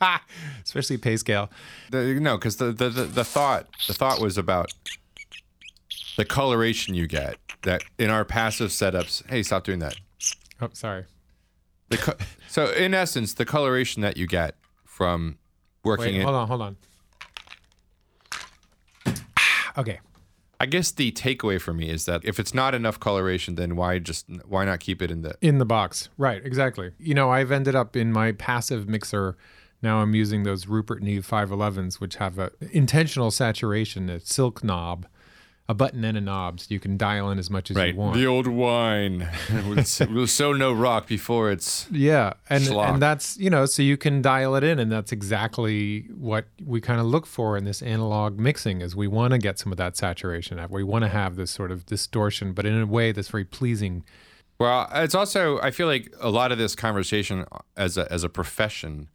Especially 0.63 0.97
pay 0.97 1.15
scale. 1.17 1.51
The, 1.91 2.15
no, 2.19 2.37
because 2.37 2.57
the, 2.57 2.71
the, 2.71 2.89
the, 2.89 3.03
the 3.03 3.23
thought 3.23 3.67
the 3.87 3.93
thought 3.93 4.19
was 4.19 4.37
about 4.37 4.73
the 6.17 6.25
coloration 6.25 6.95
you 6.95 7.07
get 7.07 7.37
that 7.63 7.83
in 7.99 8.09
our 8.09 8.25
passive 8.25 8.71
setups. 8.71 9.27
Hey, 9.29 9.43
stop 9.43 9.63
doing 9.63 9.79
that. 9.79 9.95
Oh, 10.59 10.69
sorry. 10.73 11.05
The 11.89 11.97
co- 11.97 12.17
so 12.47 12.71
in 12.71 12.93
essence, 12.93 13.35
the 13.35 13.45
coloration 13.45 14.01
that 14.01 14.17
you 14.17 14.25
get 14.25 14.55
from 14.83 15.37
working 15.83 16.05
Wait, 16.05 16.15
in 16.15 16.21
hold 16.23 16.35
on, 16.35 16.47
hold 16.47 16.61
on. 16.61 16.77
Okay. 19.77 19.99
I 20.60 20.67
guess 20.67 20.91
the 20.91 21.12
takeaway 21.12 21.60
for 21.60 21.73
me 21.73 21.89
is 21.89 22.05
that 22.05 22.21
if 22.23 22.39
it's 22.39 22.53
not 22.53 22.75
enough 22.75 22.99
coloration, 22.99 23.55
then 23.55 23.75
why 23.75 23.97
just 23.97 24.27
why 24.45 24.63
not 24.63 24.79
keep 24.79 25.01
it 25.01 25.10
in 25.10 25.23
the 25.23 25.36
In 25.41 25.57
the 25.57 25.65
box. 25.65 26.10
Right, 26.17 26.45
exactly. 26.45 26.91
You 26.99 27.15
know, 27.15 27.31
I've 27.31 27.51
ended 27.51 27.75
up 27.75 27.95
in 27.95 28.12
my 28.12 28.34
passive 28.34 28.88
mixer. 28.88 29.36
Now 29.81 30.01
I'm 30.01 30.13
using 30.13 30.43
those 30.43 30.67
Rupert 30.67 31.01
Neve 31.01 31.27
511s, 31.27 31.99
which 31.99 32.17
have 32.17 32.38
a 32.38 32.51
intentional 32.71 33.31
saturation, 33.31 34.07
a 34.07 34.19
silk 34.19 34.63
knob, 34.63 35.07
a 35.71 35.73
button 35.73 36.03
and 36.03 36.17
a 36.17 36.21
knob, 36.21 36.60
so 36.60 36.67
you 36.69 36.81
can 36.81 36.97
dial 36.97 37.31
in 37.31 37.39
as 37.39 37.49
much 37.49 37.71
as 37.71 37.77
you 37.77 37.95
want. 37.95 38.13
The 38.13 38.27
old 38.27 38.45
wine 38.45 39.29
will 40.10 40.27
so 40.27 40.51
no 40.51 40.73
rock 40.73 41.07
before 41.07 41.49
it's 41.49 41.88
Yeah, 41.89 42.34
and 42.49 42.65
Schlock. 42.65 42.89
and 42.89 43.01
that's 43.01 43.38
you 43.38 43.49
know, 43.49 43.65
so 43.65 43.81
you 43.81 43.95
can 43.95 44.21
dial 44.21 44.55
it 44.55 44.65
in, 44.65 44.79
and 44.79 44.91
that's 44.91 45.13
exactly 45.13 46.07
what 46.13 46.45
we 46.63 46.81
kind 46.81 46.99
of 46.99 47.05
look 47.05 47.25
for 47.25 47.55
in 47.55 47.63
this 47.63 47.81
analog 47.81 48.38
mixing. 48.38 48.81
Is 48.81 48.97
we 48.97 49.07
want 49.07 49.31
to 49.31 49.38
get 49.38 49.57
some 49.57 49.71
of 49.71 49.77
that 49.77 49.95
saturation. 49.95 50.60
out. 50.60 50.69
We 50.69 50.84
want 50.84 51.03
to 51.05 51.10
have 51.10 51.38
this 51.38 51.51
sort 51.51 51.71
of 51.71 51.86
distortion, 51.86 52.51
but 52.51 52.65
in 52.65 52.79
a 52.79 52.86
way 52.86 53.13
that's 53.13 53.29
very 53.29 53.45
pleasing. 53.45 54.03
Well, 54.60 54.89
it's 54.93 55.15
also 55.15 55.57
I 55.62 55.71
feel 55.71 55.88
like 55.88 56.13
a 56.19 56.29
lot 56.29 56.51
of 56.51 56.57
this 56.57 56.75
conversation 56.75 57.45
as 57.77 57.97
a 57.97 58.12
as 58.12 58.25
a 58.25 58.29
profession 58.29 59.07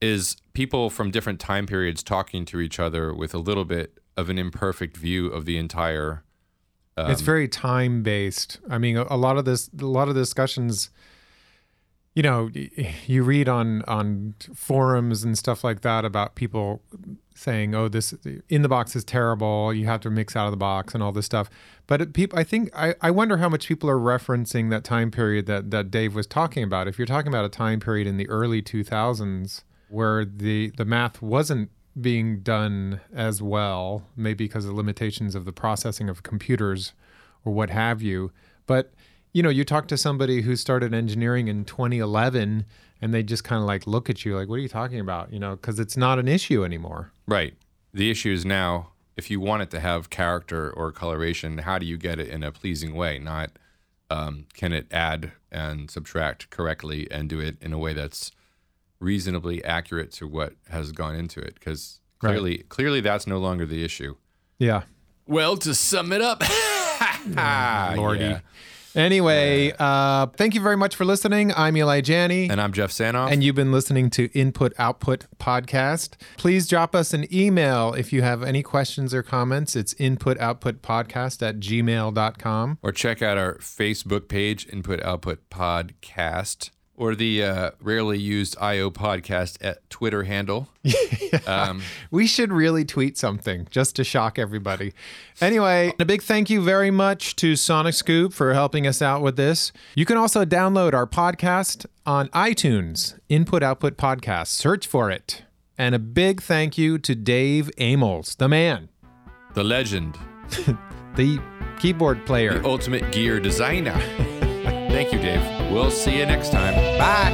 is 0.00 0.36
people 0.54 0.90
from 0.90 1.12
different 1.12 1.38
time 1.38 1.66
periods 1.66 2.02
talking 2.02 2.44
to 2.46 2.60
each 2.60 2.80
other 2.80 3.14
with 3.14 3.32
a 3.32 3.38
little 3.38 3.64
bit 3.64 3.98
of 4.18 4.28
an 4.28 4.38
imperfect 4.38 4.96
view 4.96 5.28
of 5.28 5.46
the 5.46 5.56
entire 5.56 6.24
it's 7.06 7.20
um, 7.20 7.26
very 7.26 7.48
time 7.48 8.02
based. 8.02 8.58
I 8.68 8.78
mean, 8.78 8.96
a, 8.96 9.06
a 9.08 9.16
lot 9.16 9.38
of 9.38 9.44
this, 9.44 9.70
a 9.80 9.86
lot 9.86 10.08
of 10.08 10.14
discussions. 10.14 10.90
You 12.14 12.22
know, 12.22 12.50
you 13.06 13.22
read 13.22 13.48
on 13.48 13.82
on 13.82 14.34
forums 14.52 15.22
and 15.22 15.38
stuff 15.38 15.62
like 15.62 15.82
that 15.82 16.04
about 16.04 16.34
people 16.34 16.82
saying, 17.36 17.74
"Oh, 17.74 17.86
this 17.88 18.14
in 18.48 18.62
the 18.62 18.68
box 18.68 18.96
is 18.96 19.04
terrible. 19.04 19.72
You 19.72 19.86
have 19.86 20.00
to 20.00 20.10
mix 20.10 20.34
out 20.34 20.46
of 20.46 20.50
the 20.50 20.56
box 20.56 20.94
and 20.94 21.02
all 21.02 21.12
this 21.12 21.26
stuff." 21.26 21.48
But 21.86 22.00
it, 22.00 22.12
people, 22.12 22.38
I 22.38 22.42
think, 22.42 22.70
I, 22.74 22.94
I 23.00 23.12
wonder 23.12 23.36
how 23.36 23.48
much 23.48 23.68
people 23.68 23.88
are 23.88 23.98
referencing 23.98 24.70
that 24.70 24.82
time 24.82 25.12
period 25.12 25.46
that 25.46 25.70
that 25.70 25.92
Dave 25.92 26.16
was 26.16 26.26
talking 26.26 26.64
about. 26.64 26.88
If 26.88 26.98
you're 26.98 27.06
talking 27.06 27.28
about 27.28 27.44
a 27.44 27.50
time 27.50 27.78
period 27.78 28.08
in 28.08 28.16
the 28.16 28.28
early 28.28 28.62
2000s 28.62 29.62
where 29.88 30.24
the 30.24 30.72
the 30.76 30.84
math 30.84 31.22
wasn't 31.22 31.70
being 32.00 32.40
done 32.40 33.00
as 33.12 33.42
well, 33.42 34.06
maybe 34.16 34.44
because 34.44 34.64
of 34.64 34.74
limitations 34.74 35.34
of 35.34 35.44
the 35.44 35.52
processing 35.52 36.08
of 36.08 36.22
computers 36.22 36.92
or 37.44 37.52
what 37.52 37.70
have 37.70 38.02
you. 38.02 38.32
But 38.66 38.92
you 39.32 39.42
know, 39.42 39.50
you 39.50 39.64
talk 39.64 39.88
to 39.88 39.96
somebody 39.96 40.42
who 40.42 40.56
started 40.56 40.94
engineering 40.94 41.48
in 41.48 41.64
2011, 41.64 42.64
and 43.00 43.14
they 43.14 43.22
just 43.22 43.44
kind 43.44 43.60
of 43.60 43.66
like 43.66 43.86
look 43.86 44.08
at 44.08 44.24
you 44.24 44.36
like, 44.36 44.48
"What 44.48 44.56
are 44.56 44.62
you 44.62 44.68
talking 44.68 45.00
about?" 45.00 45.32
You 45.32 45.38
know, 45.38 45.56
because 45.56 45.78
it's 45.78 45.96
not 45.96 46.18
an 46.18 46.28
issue 46.28 46.64
anymore. 46.64 47.12
Right. 47.26 47.54
The 47.92 48.10
issue 48.10 48.32
is 48.32 48.44
now 48.44 48.92
if 49.18 49.30
you 49.30 49.40
want 49.40 49.62
it 49.62 49.70
to 49.70 49.80
have 49.80 50.10
character 50.10 50.70
or 50.70 50.92
coloration, 50.92 51.58
how 51.58 51.78
do 51.78 51.84
you 51.84 51.96
get 51.96 52.20
it 52.20 52.28
in 52.28 52.44
a 52.44 52.52
pleasing 52.52 52.94
way? 52.94 53.18
Not 53.18 53.50
um, 54.10 54.46
can 54.54 54.72
it 54.72 54.86
add 54.92 55.32
and 55.50 55.90
subtract 55.90 56.50
correctly 56.50 57.08
and 57.10 57.28
do 57.28 57.40
it 57.40 57.56
in 57.60 57.72
a 57.72 57.78
way 57.78 57.92
that's 57.92 58.30
reasonably 59.00 59.64
accurate 59.64 60.12
to 60.12 60.26
what 60.26 60.54
has 60.70 60.92
gone 60.92 61.14
into 61.14 61.40
it? 61.40 61.54
Because 61.54 62.00
Right. 62.22 62.30
clearly, 62.32 62.58
clearly 62.68 63.00
that's 63.00 63.26
no 63.26 63.38
longer 63.38 63.64
the 63.66 63.84
issue. 63.84 64.16
Yeah, 64.58 64.82
Well, 65.26 65.56
to 65.58 65.74
sum 65.74 66.12
it 66.12 66.20
up, 66.22 66.42
lordy. 67.96 68.20
yeah. 68.24 68.40
Anyway, 68.94 69.72
uh, 69.78 70.26
thank 70.36 70.54
you 70.54 70.60
very 70.60 70.76
much 70.76 70.96
for 70.96 71.04
listening. 71.04 71.52
I'm 71.54 71.76
Eli 71.76 72.00
Janney. 72.00 72.48
And 72.50 72.60
I'm 72.60 72.72
Jeff 72.72 72.90
Sanoff. 72.90 73.30
And 73.30 73.44
you've 73.44 73.54
been 73.54 73.70
listening 73.70 74.10
to 74.10 74.24
Input 74.36 74.72
Output 74.78 75.26
Podcast. 75.38 76.14
Please 76.36 76.66
drop 76.66 76.96
us 76.96 77.12
an 77.14 77.32
email 77.32 77.92
if 77.92 78.12
you 78.12 78.22
have 78.22 78.42
any 78.42 78.62
questions 78.62 79.14
or 79.14 79.22
comments. 79.22 79.76
It's 79.76 79.94
inputoutputpodcast 79.94 81.46
at 81.46 81.60
gmail.com. 81.60 82.78
or 82.82 82.90
check 82.90 83.22
out 83.22 83.38
our 83.38 83.58
Facebook 83.58 84.26
page, 84.26 84.66
Input 84.72 85.00
Output 85.04 85.48
Podcast, 85.50 86.70
or 86.98 87.14
the 87.14 87.42
uh, 87.44 87.70
rarely 87.80 88.18
used 88.18 88.56
IO 88.60 88.90
Podcast 88.90 89.56
at 89.60 89.88
Twitter 89.88 90.24
handle. 90.24 90.68
Um, 91.46 91.82
We 92.10 92.26
should 92.26 92.52
really 92.52 92.84
tweet 92.86 93.18
something 93.18 93.66
just 93.70 93.96
to 93.96 94.04
shock 94.04 94.38
everybody. 94.38 94.94
Anyway, 95.40 95.92
a 95.98 96.04
big 96.04 96.22
thank 96.22 96.48
you 96.50 96.62
very 96.62 96.90
much 96.90 97.36
to 97.36 97.54
Sonic 97.54 97.94
Scoop 97.94 98.32
for 98.32 98.54
helping 98.54 98.86
us 98.86 99.00
out 99.02 99.20
with 99.22 99.36
this. 99.36 99.70
You 99.94 100.04
can 100.06 100.16
also 100.16 100.44
download 100.46 100.94
our 100.94 101.06
podcast 101.06 101.84
on 102.06 102.28
iTunes, 102.28 103.18
Input 103.28 103.62
Output 103.62 103.96
Podcast. 103.98 104.48
Search 104.48 104.86
for 104.86 105.10
it. 105.10 105.42
And 105.76 105.94
a 105.94 105.98
big 105.98 106.40
thank 106.42 106.76
you 106.78 106.98
to 106.98 107.14
Dave 107.14 107.70
Amels, 107.78 108.34
the 108.36 108.48
man, 108.48 108.88
the 109.54 109.64
legend, 109.64 110.18
the 111.14 111.40
keyboard 111.78 112.24
player. 112.26 112.58
the 112.58 112.66
ultimate 112.68 113.12
gear 113.12 113.38
designer. 113.38 114.00
Thank 114.98 115.12
you, 115.12 115.20
Dave. 115.20 115.70
We'll 115.70 115.92
see 115.92 116.18
you 116.18 116.26
next 116.26 116.50
time. 116.50 116.74
Bye. 116.98 117.30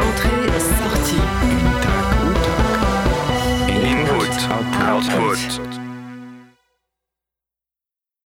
Entrée, 0.00 0.60
sortie. 0.60 1.20
Input, 3.68 4.32
Output. 4.80 5.83